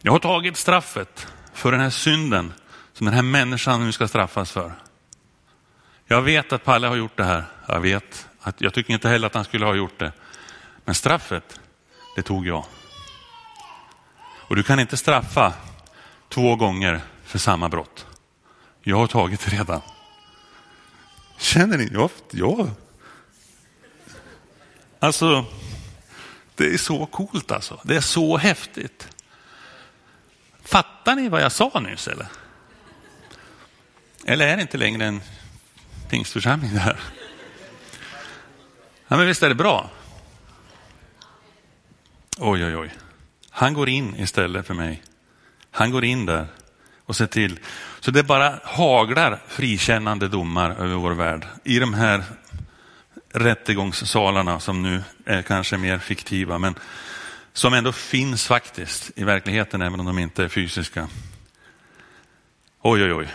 Jag 0.00 0.12
har 0.12 0.18
tagit 0.18 0.56
straffet 0.56 1.26
för 1.52 1.72
den 1.72 1.80
här 1.80 1.90
synden 1.90 2.52
som 2.92 3.04
den 3.04 3.14
här 3.14 3.22
människan 3.22 3.84
nu 3.84 3.92
ska 3.92 4.08
straffas 4.08 4.52
för. 4.52 4.72
Jag 6.06 6.22
vet 6.22 6.52
att 6.52 6.64
Palle 6.64 6.86
har 6.86 6.96
gjort 6.96 7.16
det 7.16 7.24
här. 7.24 7.44
Jag 7.66 7.80
vet 7.80 8.28
att 8.40 8.60
jag 8.60 8.74
tycker 8.74 8.94
inte 8.94 9.08
heller 9.08 9.26
att 9.26 9.34
han 9.34 9.44
skulle 9.44 9.66
ha 9.66 9.74
gjort 9.74 9.98
det. 9.98 10.12
Men 10.84 10.94
straffet, 10.94 11.60
det 12.16 12.22
tog 12.22 12.46
jag. 12.46 12.64
Och 14.48 14.56
du 14.56 14.62
kan 14.62 14.80
inte 14.80 14.96
straffa 14.96 15.52
två 16.28 16.56
gånger 16.56 17.00
för 17.24 17.38
samma 17.38 17.68
brott. 17.68 18.06
Jag 18.82 18.96
har 18.96 19.06
tagit 19.06 19.40
det 19.40 19.56
redan. 19.56 19.80
Känner 21.38 21.78
ni? 21.78 21.90
Jag, 21.92 22.10
jag 22.30 22.70
Alltså, 24.98 25.44
det 26.54 26.74
är 26.74 26.78
så 26.78 27.06
coolt 27.06 27.50
alltså. 27.50 27.80
Det 27.82 27.96
är 27.96 28.00
så 28.00 28.36
häftigt. 28.36 29.08
Fattar 30.64 31.16
ni 31.16 31.28
vad 31.28 31.42
jag 31.42 31.52
sa 31.52 31.80
nyss 31.80 32.08
eller? 32.08 32.26
Eller 34.24 34.46
är 34.46 34.56
det 34.56 34.62
inte 34.62 34.78
längre 34.78 35.04
en 35.04 35.20
pingstförsamling 36.08 36.74
det 36.74 36.80
här? 36.80 37.00
Ja, 39.08 39.16
men 39.16 39.26
visst 39.26 39.42
är 39.42 39.48
det 39.48 39.54
bra? 39.54 39.90
Oj, 42.38 42.64
oj, 42.64 42.76
oj. 42.76 42.94
Han 43.50 43.74
går 43.74 43.88
in 43.88 44.16
istället 44.16 44.66
för 44.66 44.74
mig. 44.74 45.02
Han 45.70 45.90
går 45.90 46.04
in 46.04 46.26
där 46.26 46.46
och 47.04 47.16
ser 47.16 47.26
till. 47.26 47.58
Så 48.00 48.10
det 48.10 48.22
bara 48.22 48.60
haglar 48.64 49.42
frikännande 49.48 50.28
domar 50.28 50.70
över 50.70 50.94
vår 50.94 51.12
värld 51.12 51.46
i 51.64 51.78
de 51.78 51.94
här 51.94 52.24
rättegångssalarna 53.36 54.60
som 54.60 54.82
nu 54.82 55.02
är 55.24 55.42
kanske 55.42 55.78
mer 55.78 55.98
fiktiva, 55.98 56.58
men 56.58 56.74
som 57.52 57.74
ändå 57.74 57.92
finns 57.92 58.46
faktiskt 58.46 59.10
i 59.16 59.24
verkligheten, 59.24 59.82
även 59.82 60.00
om 60.00 60.06
de 60.06 60.18
inte 60.18 60.44
är 60.44 60.48
fysiska. 60.48 61.08
Oj, 62.82 63.04
oj, 63.04 63.12
oj. 63.12 63.28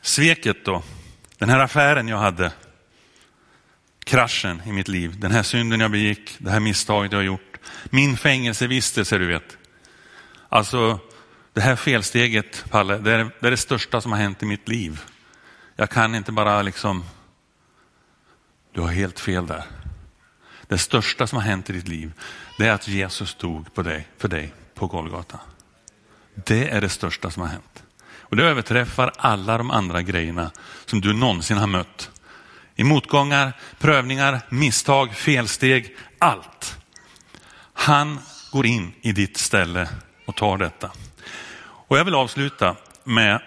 Sveket 0.00 0.64
då, 0.64 0.82
den 1.38 1.48
här 1.48 1.58
affären 1.58 2.08
jag 2.08 2.18
hade, 2.18 2.52
kraschen 4.04 4.62
i 4.66 4.72
mitt 4.72 4.88
liv, 4.88 5.20
den 5.20 5.30
här 5.30 5.42
synden 5.42 5.80
jag 5.80 5.90
begick, 5.90 6.36
det 6.38 6.50
här 6.50 6.60
misstaget 6.60 7.12
jag 7.12 7.18
har 7.18 7.24
gjort, 7.24 7.58
min 7.84 8.16
fängelsevistelse, 8.16 9.18
du 9.18 9.26
vet. 9.26 9.56
Alltså, 10.48 10.98
det 11.52 11.60
här 11.60 11.76
felsteget, 11.76 12.64
Palle, 12.70 12.98
det 12.98 13.12
är, 13.12 13.30
det 13.40 13.46
är 13.46 13.50
det 13.50 13.56
största 13.56 14.00
som 14.00 14.12
har 14.12 14.18
hänt 14.18 14.42
i 14.42 14.46
mitt 14.46 14.68
liv. 14.68 15.00
Jag 15.76 15.90
kan 15.90 16.14
inte 16.14 16.32
bara 16.32 16.62
liksom, 16.62 17.04
du 18.72 18.80
har 18.80 18.88
helt 18.88 19.20
fel 19.20 19.46
där. 19.46 19.64
Det 20.66 20.78
största 20.78 21.26
som 21.26 21.36
har 21.36 21.44
hänt 21.44 21.70
i 21.70 21.72
ditt 21.72 21.88
liv, 21.88 22.12
det 22.58 22.66
är 22.66 22.72
att 22.72 22.88
Jesus 22.88 23.34
dog 23.34 23.74
på 23.74 23.82
dig, 23.82 24.08
för 24.18 24.28
dig 24.28 24.52
på 24.74 24.86
Golgata. 24.86 25.40
Det 26.34 26.68
är 26.68 26.80
det 26.80 26.88
största 26.88 27.30
som 27.30 27.42
har 27.42 27.48
hänt. 27.48 27.82
Och 28.32 28.36
det 28.36 28.44
överträffar 28.44 29.12
alla 29.18 29.58
de 29.58 29.70
andra 29.70 30.02
grejerna 30.02 30.50
som 30.86 31.00
du 31.00 31.12
någonsin 31.12 31.56
har 31.56 31.66
mött. 31.66 32.10
I 32.76 32.84
motgångar, 32.84 33.52
prövningar, 33.78 34.40
misstag, 34.48 35.14
felsteg, 35.14 35.96
allt. 36.18 36.78
Han 37.72 38.18
går 38.52 38.66
in 38.66 38.92
i 39.00 39.12
ditt 39.12 39.36
ställe 39.36 39.88
och 40.26 40.36
tar 40.36 40.58
detta. 40.58 40.90
Och 41.62 41.98
jag 41.98 42.04
vill 42.04 42.14
avsluta 42.14 42.76
med 43.04 43.42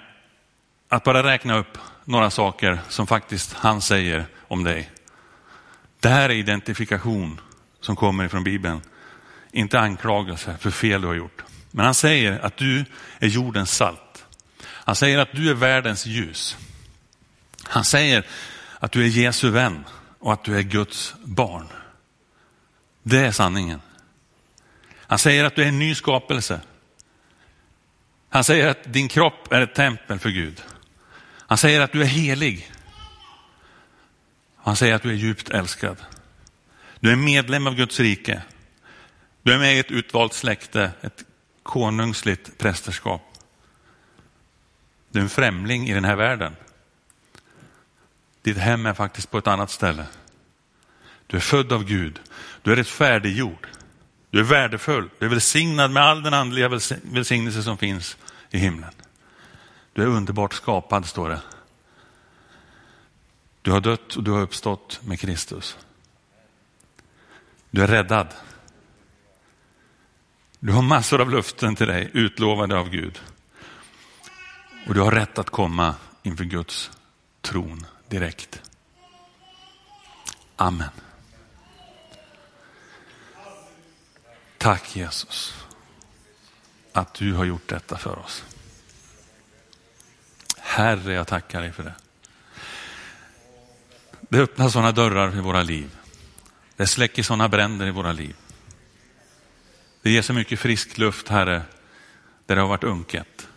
att 0.89 1.03
bara 1.03 1.23
räkna 1.23 1.57
upp 1.57 1.77
några 2.05 2.29
saker 2.29 2.79
som 2.89 3.07
faktiskt 3.07 3.53
han 3.53 3.81
säger 3.81 4.25
om 4.47 4.63
dig. 4.63 4.89
Det 6.05 6.09
här 6.09 6.29
är 6.29 6.33
identifikation 6.33 7.41
som 7.81 7.95
kommer 7.95 8.25
ifrån 8.25 8.43
Bibeln. 8.43 8.81
Inte 9.51 9.79
anklagelse 9.79 10.57
för 10.59 10.71
fel 10.71 11.01
du 11.01 11.07
har 11.07 11.13
gjort. 11.13 11.43
Men 11.71 11.85
han 11.85 11.93
säger 11.93 12.39
att 12.39 12.57
du 12.57 12.85
är 13.19 13.27
jordens 13.27 13.71
salt. 13.71 14.25
Han 14.63 14.95
säger 14.95 15.17
att 15.17 15.31
du 15.31 15.49
är 15.49 15.53
världens 15.53 16.05
ljus. 16.05 16.57
Han 17.63 17.85
säger 17.85 18.27
att 18.79 18.91
du 18.91 19.03
är 19.03 19.07
Jesu 19.07 19.49
vän 19.49 19.85
och 20.19 20.33
att 20.33 20.43
du 20.43 20.57
är 20.57 20.61
Guds 20.61 21.15
barn. 21.23 21.67
Det 23.03 23.19
är 23.19 23.31
sanningen. 23.31 23.81
Han 24.97 25.19
säger 25.19 25.43
att 25.43 25.55
du 25.55 25.63
är 25.63 25.67
en 25.67 25.79
ny 25.79 25.95
skapelse. 25.95 26.61
Han 28.29 28.43
säger 28.43 28.67
att 28.67 28.93
din 28.93 29.07
kropp 29.07 29.51
är 29.51 29.61
ett 29.61 29.75
tempel 29.75 30.19
för 30.19 30.29
Gud. 30.29 30.61
Han 31.47 31.57
säger 31.57 31.81
att 31.81 31.91
du 31.91 32.01
är 32.01 32.05
helig. 32.05 32.71
Han 34.65 34.75
säger 34.75 34.95
att 34.95 35.03
du 35.03 35.09
är 35.09 35.15
djupt 35.15 35.49
älskad. 35.49 35.97
Du 36.99 37.11
är 37.11 37.15
medlem 37.15 37.67
av 37.67 37.75
Guds 37.75 37.99
rike. 37.99 38.41
Du 39.43 39.53
är 39.53 39.59
med 39.59 39.75
i 39.75 39.79
ett 39.79 39.91
utvalt 39.91 40.33
släkte, 40.33 40.91
ett 41.01 41.23
konungsligt 41.63 42.57
prästerskap. 42.57 43.21
Du 45.09 45.19
är 45.19 45.23
en 45.23 45.29
främling 45.29 45.89
i 45.89 45.93
den 45.93 46.05
här 46.05 46.15
världen. 46.15 46.55
Ditt 48.41 48.57
hem 48.57 48.85
är 48.85 48.93
faktiskt 48.93 49.31
på 49.31 49.37
ett 49.37 49.47
annat 49.47 49.71
ställe. 49.71 50.05
Du 51.27 51.37
är 51.37 51.41
född 51.41 51.71
av 51.71 51.83
Gud. 51.83 52.19
Du 52.61 52.71
är 52.71 52.75
rättfärdiggjord. 52.75 53.67
Du 54.29 54.39
är 54.39 54.43
värdefull. 54.43 55.09
Du 55.19 55.25
är 55.25 55.29
välsignad 55.29 55.91
med 55.91 56.03
all 56.03 56.23
den 56.23 56.33
andliga 56.33 56.69
välsignelse 57.03 57.63
som 57.63 57.77
finns 57.77 58.17
i 58.51 58.57
himlen. 58.57 58.91
Du 59.93 60.01
är 60.01 60.07
underbart 60.07 60.53
skapad, 60.53 61.05
står 61.05 61.29
det. 61.29 61.41
Du 63.65 63.71
har 63.71 63.81
dött 63.81 64.15
och 64.15 64.23
du 64.23 64.31
har 64.31 64.41
uppstått 64.41 64.99
med 65.03 65.19
Kristus. 65.19 65.77
Du 67.71 67.83
är 67.83 67.87
räddad. 67.87 68.27
Du 70.59 70.71
har 70.71 70.81
massor 70.81 71.21
av 71.21 71.29
löften 71.29 71.75
till 71.75 71.87
dig, 71.87 72.09
utlovade 72.13 72.77
av 72.77 72.89
Gud. 72.89 73.21
Och 74.87 74.93
du 74.93 75.01
har 75.01 75.11
rätt 75.11 75.37
att 75.37 75.49
komma 75.49 75.95
inför 76.23 76.43
Guds 76.43 76.91
tron 77.41 77.85
direkt. 78.09 78.61
Amen. 80.55 80.89
Tack 84.57 84.95
Jesus 84.95 85.65
att 86.93 87.13
du 87.13 87.33
har 87.33 87.45
gjort 87.45 87.67
detta 87.67 87.97
för 87.97 88.19
oss. 88.19 88.43
Herre, 90.57 91.13
jag 91.13 91.27
tackar 91.27 91.61
dig 91.61 91.71
för 91.71 91.83
det. 91.83 91.93
Det 94.35 94.41
öppnar 94.41 94.69
sådana 94.69 94.91
dörrar 94.91 95.37
i 95.37 95.39
våra 95.39 95.63
liv. 95.63 95.97
Det 96.75 96.87
släcker 96.87 97.23
sådana 97.23 97.49
bränder 97.49 97.87
i 97.87 97.91
våra 97.91 98.11
liv. 98.11 98.35
Det 100.01 100.11
ger 100.11 100.21
så 100.21 100.33
mycket 100.33 100.59
frisk 100.59 100.97
luft, 100.97 101.27
Herre, 101.27 101.61
där 102.45 102.55
det 102.55 102.61
har 102.61 102.69
varit 102.69 102.83
unket. 102.83 103.47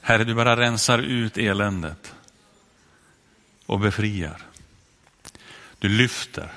Herre, 0.00 0.24
du 0.24 0.34
bara 0.34 0.56
rensar 0.56 0.98
ut 0.98 1.38
eländet 1.38 2.14
och 3.66 3.80
befriar. 3.80 4.42
Du 5.78 5.88
lyfter. 5.88 6.52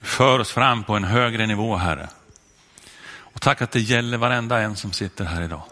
Du 0.00 0.06
för 0.06 0.38
oss 0.38 0.50
fram 0.50 0.84
på 0.84 0.96
en 0.96 1.04
högre 1.04 1.46
nivå, 1.46 1.76
Herre. 1.76 2.08
Och 3.18 3.40
tack 3.40 3.62
att 3.62 3.70
det 3.70 3.80
gäller 3.80 4.18
varenda 4.18 4.60
en 4.60 4.76
som 4.76 4.92
sitter 4.92 5.24
här 5.24 5.42
idag. 5.42 5.62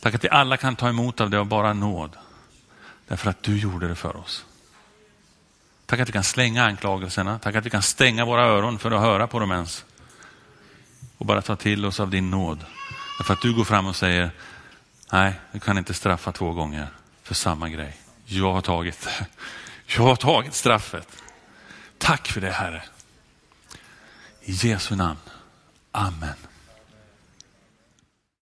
Tack 0.00 0.14
att 0.14 0.24
vi 0.24 0.28
alla 0.28 0.56
kan 0.56 0.76
ta 0.76 0.88
emot 0.88 1.20
av 1.20 1.30
det 1.30 1.38
av 1.38 1.46
bara 1.46 1.72
nåd. 1.72 2.16
Därför 3.08 3.30
att 3.30 3.42
du 3.42 3.58
gjorde 3.58 3.88
det 3.88 3.94
för 3.94 4.16
oss. 4.16 4.44
Tack 5.86 6.00
att 6.00 6.08
vi 6.08 6.12
kan 6.12 6.24
slänga 6.24 6.64
anklagelserna. 6.64 7.38
Tack 7.38 7.54
att 7.54 7.66
vi 7.66 7.70
kan 7.70 7.82
stänga 7.82 8.24
våra 8.24 8.46
öron 8.46 8.78
för 8.78 8.90
att 8.90 9.00
höra 9.00 9.26
på 9.26 9.38
dem 9.38 9.52
ens. 9.52 9.84
Och 11.18 11.26
bara 11.26 11.42
ta 11.42 11.56
till 11.56 11.84
oss 11.84 12.00
av 12.00 12.10
din 12.10 12.30
nåd. 12.30 12.64
Därför 13.18 13.34
att 13.34 13.42
du 13.42 13.54
går 13.54 13.64
fram 13.64 13.86
och 13.86 13.96
säger, 13.96 14.30
nej, 15.12 15.40
du 15.52 15.60
kan 15.60 15.78
inte 15.78 15.94
straffa 15.94 16.32
två 16.32 16.52
gånger 16.52 16.88
för 17.22 17.34
samma 17.34 17.68
grej. 17.68 17.96
Jag 18.24 18.52
har 18.52 18.60
tagit 18.60 19.00
det. 19.00 19.26
Jag 19.96 20.02
har 20.02 20.16
tagit 20.16 20.54
straffet. 20.54 21.08
Tack 21.98 22.28
för 22.28 22.40
det 22.40 22.50
Herre. 22.50 22.82
I 24.42 24.52
Jesu 24.52 24.96
namn. 24.96 25.20
Amen. 25.92 26.47